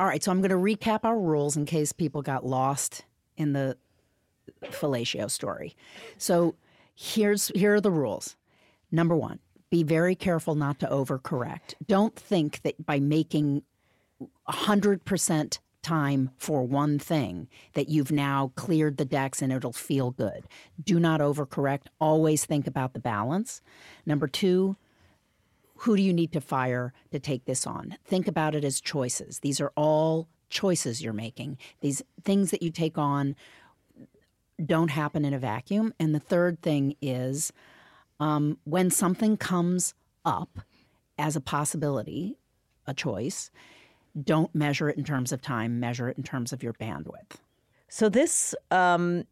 All 0.00 0.06
right, 0.06 0.22
so 0.22 0.30
I'm 0.30 0.40
going 0.40 0.50
to 0.50 0.56
recap 0.56 1.00
our 1.04 1.18
rules 1.18 1.56
in 1.56 1.64
case 1.64 1.92
people 1.92 2.22
got 2.22 2.46
lost 2.46 3.04
in 3.36 3.52
the 3.52 3.76
fellatio 4.64 5.30
story. 5.30 5.74
So 6.18 6.54
here's 6.94 7.48
here 7.48 7.74
are 7.74 7.80
the 7.80 7.90
rules. 7.90 8.36
Number 8.90 9.16
one, 9.16 9.38
be 9.70 9.82
very 9.82 10.14
careful 10.14 10.54
not 10.54 10.78
to 10.80 10.86
overcorrect. 10.86 11.74
Don't 11.86 12.16
think 12.16 12.62
that 12.62 12.84
by 12.84 12.98
making 13.00 13.62
100% 14.48 15.58
time 15.82 16.30
for 16.36 16.64
one 16.64 16.98
thing 16.98 17.48
that 17.74 17.88
you've 17.88 18.10
now 18.10 18.52
cleared 18.56 18.96
the 18.96 19.04
decks 19.04 19.40
and 19.40 19.52
it'll 19.52 19.72
feel 19.72 20.10
good. 20.10 20.44
Do 20.82 20.98
not 20.98 21.20
overcorrect. 21.20 21.86
Always 22.00 22.44
think 22.44 22.66
about 22.66 22.92
the 22.92 22.98
balance. 22.98 23.60
Number 24.04 24.26
two, 24.26 24.76
who 25.82 25.96
do 25.96 26.02
you 26.02 26.12
need 26.12 26.32
to 26.32 26.40
fire 26.40 26.92
to 27.12 27.18
take 27.20 27.44
this 27.44 27.66
on? 27.66 27.96
Think 28.04 28.26
about 28.26 28.54
it 28.54 28.64
as 28.64 28.80
choices. 28.80 29.38
These 29.40 29.60
are 29.60 29.72
all 29.76 30.28
choices 30.50 31.02
you're 31.02 31.12
making. 31.12 31.58
These 31.80 32.02
things 32.24 32.50
that 32.50 32.62
you 32.62 32.70
take 32.70 32.98
on 32.98 33.36
don't 34.64 34.90
happen 34.90 35.24
in 35.24 35.32
a 35.32 35.38
vacuum. 35.38 35.94
And 36.00 36.14
the 36.14 36.20
third 36.20 36.60
thing 36.62 36.96
is 37.00 37.52
um, 38.20 38.58
when 38.64 38.90
something 38.90 39.36
comes 39.36 39.94
up 40.24 40.60
as 41.18 41.36
a 41.36 41.40
possibility, 41.40 42.36
a 42.86 42.94
choice, 42.94 43.50
don't 44.20 44.54
measure 44.54 44.88
it 44.88 44.96
in 44.96 45.04
terms 45.04 45.32
of 45.32 45.42
time, 45.42 45.80
measure 45.80 46.08
it 46.08 46.16
in 46.16 46.22
terms 46.22 46.52
of 46.52 46.62
your 46.62 46.72
bandwidth. 46.72 47.36
So 47.88 48.08
this 48.08 48.54
um, 48.70 49.24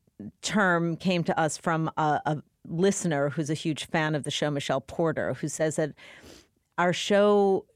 term 0.42 0.96
came 0.96 1.24
to 1.24 1.38
us 1.38 1.56
from 1.56 1.90
a, 1.96 2.20
a 2.24 2.42
listener 2.68 3.30
who's 3.30 3.50
a 3.50 3.54
huge 3.54 3.86
fan 3.86 4.14
of 4.14 4.24
the 4.24 4.30
show, 4.30 4.50
Michelle 4.50 4.80
Porter, 4.80 5.34
who 5.34 5.48
says 5.48 5.76
that 5.76 5.92
our 6.78 6.92
show 6.92 7.66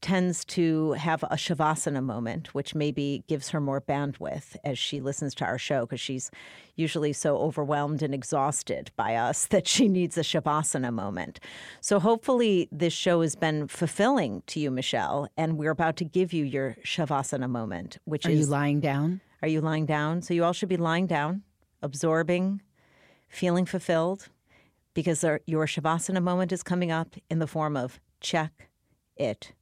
tends 0.00 0.44
to 0.44 0.92
have 0.92 1.22
a 1.24 1.36
shavasana 1.36 2.02
moment, 2.02 2.54
which 2.54 2.74
maybe 2.74 3.24
gives 3.28 3.50
her 3.50 3.60
more 3.60 3.80
bandwidth 3.80 4.56
as 4.64 4.78
she 4.78 5.00
listens 5.00 5.34
to 5.36 5.44
our 5.44 5.58
show 5.58 5.86
because 5.86 6.00
she's 6.00 6.30
usually 6.74 7.12
so 7.12 7.38
overwhelmed 7.38 8.02
and 8.02 8.14
exhausted 8.14 8.90
by 8.96 9.14
us 9.14 9.46
that 9.50 9.66
she 9.66 9.88
needs 9.88 10.16
a 10.18 10.22
shavasana 10.22 10.92
moment. 10.92 11.40
So 11.80 11.98
hopefully 11.98 12.68
this 12.70 12.92
show 12.92 13.22
has 13.22 13.36
been 13.36 13.68
fulfilling 13.68 14.42
to 14.48 14.60
you, 14.60 14.70
Michelle, 14.70 15.28
and 15.36 15.56
we're 15.58 15.70
about 15.70 15.96
to 15.96 16.04
give 16.04 16.32
you 16.32 16.44
your 16.44 16.76
shavasana 16.84 17.48
moment, 17.48 17.98
which 18.04 18.26
Are 18.26 18.30
is 18.30 18.40
you 18.40 18.46
lying 18.46 18.80
down? 18.80 19.20
are 19.42 19.48
you 19.48 19.60
lying 19.60 19.86
down? 19.86 20.22
So 20.22 20.34
you 20.34 20.44
all 20.44 20.54
should 20.54 20.68
be 20.68 20.76
lying 20.78 21.06
down, 21.06 21.42
absorbing, 21.82 22.62
feeling 23.28 23.66
fulfilled, 23.66 24.28
because 24.94 25.22
our, 25.22 25.40
your 25.46 25.66
shavasana 25.66 26.22
moment 26.22 26.52
is 26.52 26.62
coming 26.62 26.90
up 26.90 27.16
in 27.30 27.38
the 27.38 27.46
form 27.46 27.76
of 27.76 28.00
check 28.20 28.68
it 29.16 29.52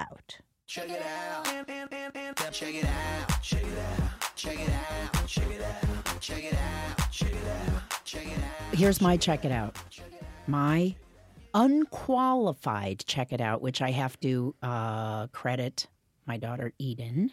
out. 0.00 0.38
Check 0.66 0.88
it 0.88 1.02
out. 1.02 1.44
Check 1.44 1.68
it 1.68 1.74
out. 2.32 2.52
Check 2.52 2.74
it 2.74 2.84
out. 2.84 3.42
Check 3.42 3.64
it 3.64 4.68
out. 4.70 5.26
Check 5.26 5.50
it 5.50 5.62
out. 5.62 6.20
Check 6.20 6.44
it 6.44 6.54
out. 6.54 7.10
Check 7.12 7.32
it 7.34 7.46
out. 7.48 8.04
Check 8.04 8.26
it 8.26 8.38
out. 8.38 8.74
Here's 8.74 9.00
my 9.00 9.16
check 9.16 9.44
it 9.44 9.52
out. 9.52 9.76
My 10.46 10.94
unqualified 11.54 13.04
check 13.06 13.32
it 13.32 13.40
out, 13.40 13.60
which 13.60 13.82
I 13.82 13.90
have 13.90 14.18
to 14.20 14.54
uh, 14.62 15.26
credit 15.28 15.86
my 16.26 16.36
daughter 16.36 16.72
Eden. 16.78 17.32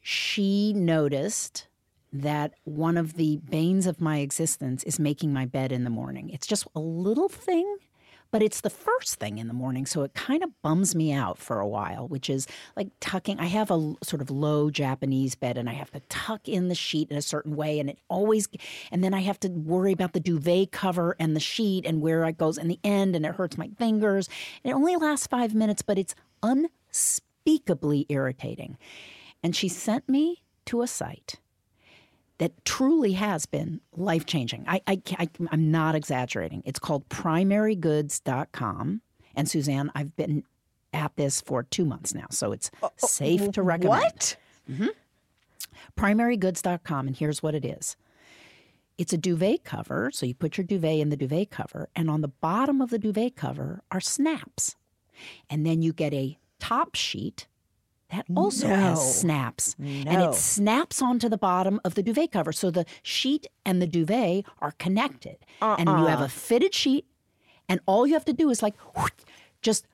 She 0.00 0.72
noticed 0.72 1.66
that 2.12 2.54
one 2.64 2.96
of 2.96 3.14
the 3.14 3.38
banes 3.38 3.86
of 3.86 4.00
my 4.00 4.18
existence 4.18 4.84
is 4.84 5.00
making 5.00 5.32
my 5.32 5.44
bed 5.44 5.72
in 5.72 5.84
the 5.84 5.90
morning. 5.90 6.30
It's 6.30 6.46
just 6.46 6.66
a 6.74 6.80
little 6.80 7.28
thing, 7.28 7.76
but 8.30 8.42
it's 8.42 8.60
the 8.60 8.70
first 8.70 9.16
thing 9.16 9.38
in 9.38 9.48
the 9.48 9.54
morning. 9.54 9.86
So 9.86 10.02
it 10.02 10.14
kind 10.14 10.42
of 10.42 10.50
bums 10.62 10.94
me 10.94 11.12
out 11.12 11.38
for 11.38 11.60
a 11.60 11.66
while, 11.66 12.08
which 12.08 12.28
is 12.28 12.46
like 12.76 12.88
tucking. 13.00 13.38
I 13.38 13.46
have 13.46 13.70
a 13.70 13.94
sort 14.02 14.22
of 14.22 14.30
low 14.30 14.70
Japanese 14.70 15.34
bed 15.34 15.58
and 15.58 15.68
I 15.68 15.72
have 15.72 15.90
to 15.92 16.00
tuck 16.08 16.48
in 16.48 16.68
the 16.68 16.74
sheet 16.74 17.10
in 17.10 17.16
a 17.16 17.22
certain 17.22 17.56
way. 17.56 17.78
And 17.78 17.88
it 17.88 17.98
always, 18.08 18.48
and 18.90 19.02
then 19.02 19.14
I 19.14 19.20
have 19.20 19.40
to 19.40 19.48
worry 19.48 19.92
about 19.92 20.12
the 20.12 20.20
duvet 20.20 20.72
cover 20.72 21.16
and 21.18 21.36
the 21.36 21.40
sheet 21.40 21.86
and 21.86 22.00
where 22.00 22.24
it 22.24 22.38
goes 22.38 22.58
in 22.58 22.68
the 22.68 22.80
end 22.84 23.16
and 23.16 23.24
it 23.24 23.34
hurts 23.34 23.56
my 23.56 23.70
fingers. 23.78 24.28
And 24.64 24.70
it 24.70 24.74
only 24.74 24.96
lasts 24.96 25.26
five 25.26 25.54
minutes, 25.54 25.82
but 25.82 25.98
it's 25.98 26.14
unspeakably 26.42 28.06
irritating. 28.08 28.78
And 29.42 29.54
she 29.54 29.68
sent 29.68 30.08
me 30.08 30.42
to 30.66 30.82
a 30.82 30.86
site 30.86 31.36
that 32.38 32.64
truly 32.64 33.12
has 33.12 33.46
been 33.46 33.80
life 33.96 34.26
changing. 34.26 34.64
I, 34.66 34.82
I, 34.86 35.00
I, 35.18 35.28
am 35.52 35.70
not 35.70 35.94
exaggerating. 35.94 36.62
It's 36.64 36.78
called 36.78 37.08
primarygoods.com. 37.08 39.00
And 39.34 39.48
Suzanne, 39.48 39.90
I've 39.94 40.14
been 40.16 40.44
at 40.92 41.16
this 41.16 41.40
for 41.40 41.62
two 41.62 41.84
months 41.84 42.14
now, 42.14 42.26
so 42.30 42.52
it's 42.52 42.70
oh, 42.82 42.90
oh, 43.02 43.06
safe 43.06 43.52
to 43.52 43.62
recommend. 43.62 44.02
What? 44.02 44.36
Mm-hmm. 44.70 44.88
Primarygoods.com, 45.96 47.06
and 47.06 47.16
here's 47.16 47.42
what 47.42 47.54
it 47.54 47.64
is 47.64 47.96
it's 48.98 49.12
a 49.12 49.18
duvet 49.18 49.64
cover. 49.64 50.10
So 50.12 50.26
you 50.26 50.34
put 50.34 50.56
your 50.56 50.66
duvet 50.66 51.00
in 51.00 51.10
the 51.10 51.16
duvet 51.16 51.50
cover, 51.50 51.88
and 51.94 52.10
on 52.10 52.22
the 52.22 52.28
bottom 52.28 52.80
of 52.80 52.90
the 52.90 52.98
duvet 52.98 53.36
cover 53.36 53.82
are 53.90 54.00
snaps. 54.00 54.76
And 55.48 55.64
then 55.64 55.82
you 55.82 55.92
get 55.92 56.12
a 56.12 56.38
top 56.58 56.94
sheet 56.94 57.46
that 58.10 58.24
also 58.36 58.68
No. 58.68 58.76
has 58.76 59.20
snaps. 59.20 59.74
And 59.78 60.22
it 60.22 60.34
snaps 60.34 61.02
onto 61.02 61.28
the 61.28 61.38
bottom 61.38 61.80
of 61.84 61.94
the 61.94 62.02
duvet 62.02 62.32
cover. 62.32 62.52
So 62.52 62.70
the 62.70 62.86
sheet 63.02 63.46
and 63.64 63.82
the 63.82 63.86
duvet 63.86 64.44
are 64.60 64.72
connected. 64.72 65.38
And 65.60 65.88
you 65.88 66.06
have 66.06 66.20
a 66.20 66.24
uh-uh. 66.24 66.28
fitted 66.28 66.74
sheet, 66.74 67.06
and 67.68 67.80
all 67.86 68.06
you 68.06 68.14
have 68.14 68.24
to 68.26 68.32
do 68.32 68.50
is 68.50 68.62
like 68.62 68.74
just 69.62 69.86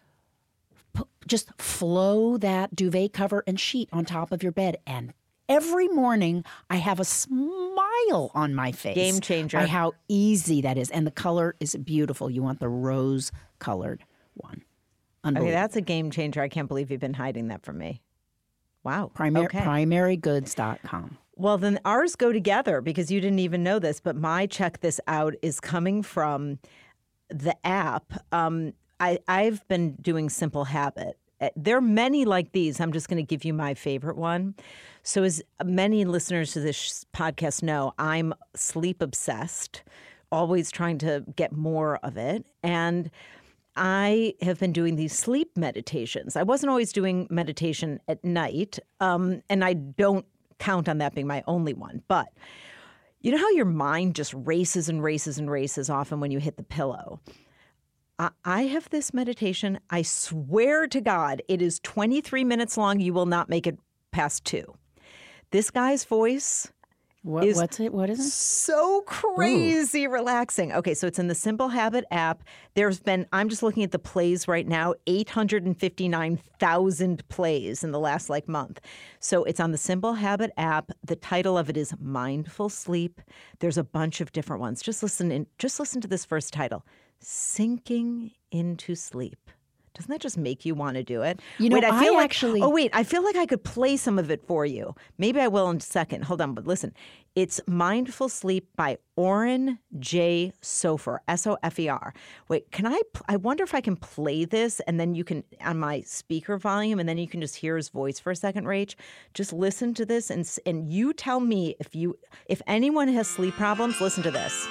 just 1.27 1.49
flow 1.61 2.37
that 2.37 2.75
duvet 2.77 3.13
cover 3.13 3.43
and 3.47 3.59
sheet 3.59 3.89
on 3.93 4.05
top 4.05 4.31
of 4.33 4.43
your 4.43 4.53
bed 4.53 4.77
and 4.87 5.15
every 5.49 5.89
morning 5.89 6.45
i 6.69 6.77
have 6.77 7.01
a 7.01 7.05
smile 7.05 8.31
on 8.35 8.55
my 8.55 8.73
face 8.73 8.95
Game 8.95 9.21
changer. 9.21 9.59
by 9.59 9.67
how 9.67 9.93
easy 10.09 10.61
that 10.61 10.77
is 10.77 10.91
and 10.91 11.07
the 11.07 11.11
color 11.11 11.55
is 11.61 11.75
beautiful 11.77 12.29
you 12.29 12.43
want 12.43 12.61
the 12.61 12.69
rose 12.69 13.33
colored 13.59 14.05
one 14.35 14.63
Okay, 15.25 15.51
that's 15.51 15.77
a 15.77 15.81
game 15.81 16.11
changer. 16.11 16.41
I 16.41 16.49
can't 16.49 16.69
believe 16.69 16.91
you've 16.91 17.01
been 17.01 17.15
hiding 17.15 17.49
that 17.49 17.63
from 17.63 17.79
me. 17.79 18.03
Wow. 18.85 19.11
Primar- 19.15 19.45
okay. 19.45 19.61
primarygoods.com 19.61 21.19
Well, 21.37 21.59
then 21.59 21.79
ours 21.85 22.17
go 22.17 22.33
together 22.33 22.81
because 22.81 23.11
you 23.11 23.21
didn't 23.21 23.39
even 23.39 23.63
know 23.63 23.79
this, 23.79 24.01
but 24.01 24.17
my 24.17 24.47
check 24.47 24.81
this 24.81 25.01
out 25.07 25.35
is 25.43 25.61
coming 25.61 26.03
from 26.03 26.59
the 27.29 27.55
app. 27.67 28.13
Um, 28.33 28.73
I, 29.01 29.19
I've 29.29 29.67
been 29.69 29.95
doing 30.01 30.29
Simple 30.29 30.65
Habit. 30.65 31.17
Uh, 31.41 31.51
There 31.57 31.77
are 31.77 31.81
many 31.81 32.25
like 32.25 32.53
these. 32.53 32.81
I'm 32.81 32.93
just 32.93 33.09
going 33.09 33.25
to 33.25 33.27
give 33.27 33.45
you 33.45 33.55
my 33.55 33.75
favorite 33.75 34.17
one. 34.17 34.55
So, 35.05 35.23
as 35.23 35.43
many 35.65 36.05
listeners 36.05 36.53
to 36.53 36.61
this 36.61 36.77
sh- 36.77 36.93
podcast 37.17 37.63
know, 37.63 37.95
I'm 37.99 38.35
sleep 38.55 39.01
obsessed, 39.03 39.83
always 40.31 40.71
trying 40.71 40.99
to 40.99 41.25
get 41.37 41.53
more 41.53 41.97
of 42.03 42.17
it. 42.17 42.45
And 42.63 43.11
I 43.77 44.35
have 44.43 44.59
been 44.59 44.73
doing 44.73 44.97
these 44.97 45.17
sleep 45.17 45.57
meditations. 45.57 46.37
I 46.37 46.43
wasn't 46.43 46.71
always 46.71 46.93
doing 46.93 47.27
meditation 47.31 48.01
at 48.09 48.23
night, 48.25 48.79
um, 49.01 49.43
and 49.49 49.65
I 49.65 49.73
don't 49.73 50.27
count 50.59 50.89
on 50.89 50.99
that 50.99 51.15
being 51.15 51.27
my 51.27 51.43
only 51.47 51.73
one. 51.73 52.03
But 52.09 52.29
you 53.21 53.33
know 53.33 53.39
how 53.39 53.51
your 53.51 53.65
mind 53.65 54.15
just 54.15 54.35
races 54.35 54.89
and 54.89 55.03
races 55.03 55.39
and 55.39 55.51
races 55.51 55.89
often 55.89 56.21
when 56.21 56.31
you 56.31 56.39
hit 56.39 56.57
the 56.57 56.63
pillow? 56.63 57.21
I- 58.19 58.31
I 58.45 58.63
have 58.65 58.91
this 58.91 59.15
meditation. 59.15 59.81
I 59.91 60.03
swear 60.03 60.87
to 60.89 61.01
God, 61.01 61.43
it 61.49 61.63
is 61.63 61.81
23 61.81 62.45
minutes 62.45 62.77
long. 62.77 63.01
You 63.01 63.15
will 63.15 63.27
not 63.27 63.49
make 63.49 63.67
it 63.67 63.79
past 64.11 64.45
two. 64.45 64.75
This 65.51 65.71
guy's 65.71 66.05
voice 66.05 66.71
what, 67.23 67.45
Is- 67.45 67.57
what's 67.57 67.81
it 67.81 67.93
what 67.93 68.11
is 68.11 68.19
it 68.19 68.31
so 68.31 69.03
crazy 69.03 70.07
relaxing. 70.07 70.73
Okay, 70.73 70.95
so 70.95 71.07
it's 71.07 71.19
in 71.19 71.29
the 71.29 71.35
Simple 71.35 71.69
Habit 71.69 72.05
app. 72.11 72.43
There's 72.75 73.01
been, 73.01 73.27
I'm 73.33 73.49
just 73.49 73.63
looking 73.63 73.85
at 73.85 73.93
the 73.93 73.99
plays 73.99 74.49
right 74.49 74.67
now, 74.67 74.95
859,000 75.07 77.29
plays 77.29 77.85
in 77.85 77.91
the 77.93 78.01
last 78.01 78.29
like 78.29 78.49
month. 78.49 78.81
So 79.21 79.45
it's 79.45 79.61
on 79.61 79.73
the 79.73 79.79
Simple 79.79 80.15
Habit 80.15 80.51
app. 80.57 80.91
The 81.05 81.17
title 81.17 81.57
of 81.57 81.71
it 81.71 81.77
is 81.77 81.95
Mindful 82.01 82.69
Sleep. 82.69 83.21
There's 83.61 83.79
a 83.79 83.85
bunch 83.85 84.21
of 84.21 84.33
different 84.33 84.61
ones. 84.61 84.83
Just 84.83 85.03
listen 85.03 85.31
in, 85.31 85.47
just 85.59 85.79
listen 85.79 86.01
to 86.01 86.09
this 86.09 86.25
first 86.25 86.53
title, 86.53 86.85
Sinking 87.21 88.33
into 88.51 88.95
Sleep. 88.95 89.39
Doesn't 89.95 90.11
that 90.11 90.21
just 90.21 90.39
make 90.39 90.65
you 90.65 90.75
want 90.75 90.97
to 90.97 91.03
do 91.03 91.23
it? 91.23 91.41
You 91.59 91.69
know, 91.69 91.75
wait, 91.77 91.85
I 91.85 92.01
feel 92.01 92.13
I 92.13 92.17
like, 92.17 92.25
actually- 92.25 92.63
Oh, 92.63 92.71
wait, 92.71 92.91
I 92.95 93.05
feel 93.05 93.23
like 93.23 93.37
I 93.37 93.47
could 93.47 93.63
play 93.63 93.97
some 93.97 94.19
of 94.19 94.31
it 94.31 94.43
for 94.47 94.65
you. 94.65 94.95
Maybe 95.19 95.41
I 95.41 95.49
will 95.49 95.69
in 95.71 95.77
a 95.77 95.81
second. 95.81 96.25
Hold 96.25 96.41
on, 96.41 96.55
but 96.55 96.67
listen. 96.67 96.95
It's 97.35 97.63
Mindful 97.67 98.29
Sleep 98.29 98.69
by 98.77 98.99
Oren 99.17 99.79
J. 99.99 100.53
Sofer, 100.61 101.19
S 101.29 101.47
O 101.47 101.57
F 101.63 101.79
E 101.79 101.89
R. 101.89 102.13
Wait, 102.49 102.71
can 102.73 102.87
I? 102.87 103.01
I 103.27 103.37
wonder 103.37 103.65
if 103.65 103.75
I 103.75 103.81
can 103.81 103.97
play 103.97 104.45
this 104.45 104.81
and 104.81 105.01
then 105.01 105.15
you 105.15 105.25
can, 105.25 105.43
on 105.65 105.79
my 105.79 106.03
speaker 106.03 106.59
volume, 106.59 107.01
and 107.01 107.09
then 107.09 107.17
you 107.17 107.27
can 107.27 107.41
just 107.41 107.57
hear 107.57 107.77
his 107.79 107.89
voice 107.89 108.19
for 108.19 108.31
a 108.33 108.37
second, 108.37 108.67
Rach. 108.67 108.97
Just 109.33 109.53
listen 109.55 109.95
to 109.95 110.05
this 110.05 110.29
and, 110.31 110.47
and 110.67 110.93
you 110.93 111.15
tell 111.15 111.41
me 111.41 111.75
if 111.81 111.95
you, 111.95 112.19
if 112.47 112.61
anyone 112.67 113.09
has 113.09 113.29
sleep 113.29 113.55
problems, 113.55 113.99
listen 113.99 114.23
to 114.25 114.31
this. 114.31 114.69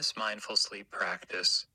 This 0.00 0.14
mindful 0.16 0.56
sleep 0.56 0.90
practice, 0.90 1.66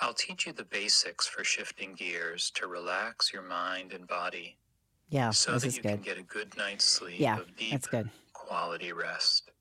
I'll 0.00 0.14
teach 0.14 0.46
you 0.48 0.52
the 0.52 0.64
basics 0.64 1.28
for 1.28 1.44
shifting 1.44 1.94
gears 1.94 2.50
to 2.56 2.66
relax 2.66 3.32
your 3.32 3.42
mind 3.42 3.92
and 3.92 4.04
body 4.08 4.56
yeah 5.10 5.30
so 5.30 5.52
this 5.52 5.62
that 5.62 5.68
is 5.68 5.76
you 5.76 5.82
good 5.84 5.88
can 5.90 6.00
get 6.02 6.18
a 6.18 6.22
good 6.22 6.56
night's 6.56 6.84
sleep 6.84 7.20
Yeah, 7.20 7.38
of 7.38 7.56
deep 7.56 7.70
that's 7.70 7.86
good. 7.86 8.10
quality 8.32 8.92
rest. 8.92 9.52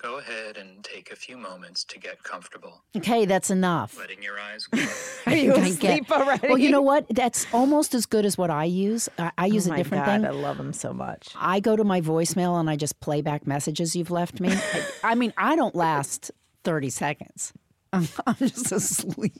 Go 0.00 0.18
ahead 0.18 0.56
and 0.56 0.82
take 0.84 1.10
a 1.10 1.16
few 1.16 1.36
moments 1.36 1.82
to 1.86 1.98
get 1.98 2.22
comfortable, 2.22 2.84
okay 2.96 3.26
that's 3.26 3.50
enough 3.50 3.98
letting 3.98 4.22
your 4.22 4.38
eyes 4.38 4.66
close. 4.66 5.20
Are 5.26 5.34
you 5.36 5.52
I 5.54 5.56
get- 5.72 6.00
asleep 6.00 6.10
already? 6.10 6.48
well 6.48 6.56
you 6.56 6.70
know 6.70 6.80
what 6.80 7.04
that's 7.10 7.46
almost 7.52 7.94
as 7.94 8.06
good 8.06 8.24
as 8.24 8.38
what 8.38 8.48
i 8.48 8.64
use 8.64 9.08
i, 9.18 9.30
I 9.36 9.44
oh 9.46 9.52
use 9.56 9.66
oh 9.66 9.70
a 9.70 9.72
my 9.72 9.76
different 9.78 10.06
God, 10.06 10.20
thing 10.22 10.26
I 10.26 10.30
love 10.30 10.56
them 10.56 10.72
so 10.72 10.94
much. 10.94 11.28
I 11.36 11.58
go 11.60 11.74
to 11.76 11.84
my 11.84 12.00
voicemail 12.00 12.58
and 12.60 12.70
I 12.70 12.76
just 12.76 12.98
play 13.00 13.20
back 13.20 13.46
messages 13.46 13.94
you've 13.96 14.10
left 14.12 14.40
me. 14.40 14.50
I, 14.78 14.84
I 15.02 15.14
mean, 15.16 15.32
I 15.36 15.54
don't 15.56 15.74
last 15.74 16.30
30 16.68 16.90
seconds. 16.90 17.54
I'm 17.94 18.06
just 18.36 18.70
asleep. 18.72 19.32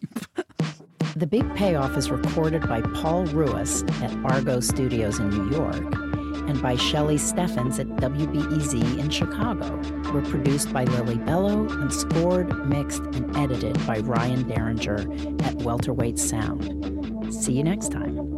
The 1.14 1.26
Big 1.26 1.54
Payoff 1.54 1.94
is 1.94 2.10
recorded 2.10 2.66
by 2.66 2.80
Paul 2.80 3.26
Ruiz 3.26 3.82
at 4.02 4.16
Argo 4.24 4.60
Studios 4.60 5.18
in 5.18 5.28
New 5.28 5.50
York 5.54 5.94
and 6.48 6.62
by 6.62 6.74
Shelley 6.76 7.18
Steffens 7.18 7.78
at 7.78 7.86
WBEZ 7.86 8.98
in 8.98 9.10
Chicago. 9.10 9.76
We're 10.10 10.22
produced 10.22 10.72
by 10.72 10.84
Lily 10.84 11.18
Bello 11.18 11.68
and 11.68 11.92
scored, 11.92 12.66
mixed, 12.66 13.02
and 13.02 13.36
edited 13.36 13.86
by 13.86 13.98
Ryan 13.98 14.48
Derringer 14.48 15.00
at 15.42 15.56
Welterweight 15.56 16.18
Sound. 16.18 17.34
See 17.34 17.52
you 17.52 17.62
next 17.62 17.92
time. 17.92 18.37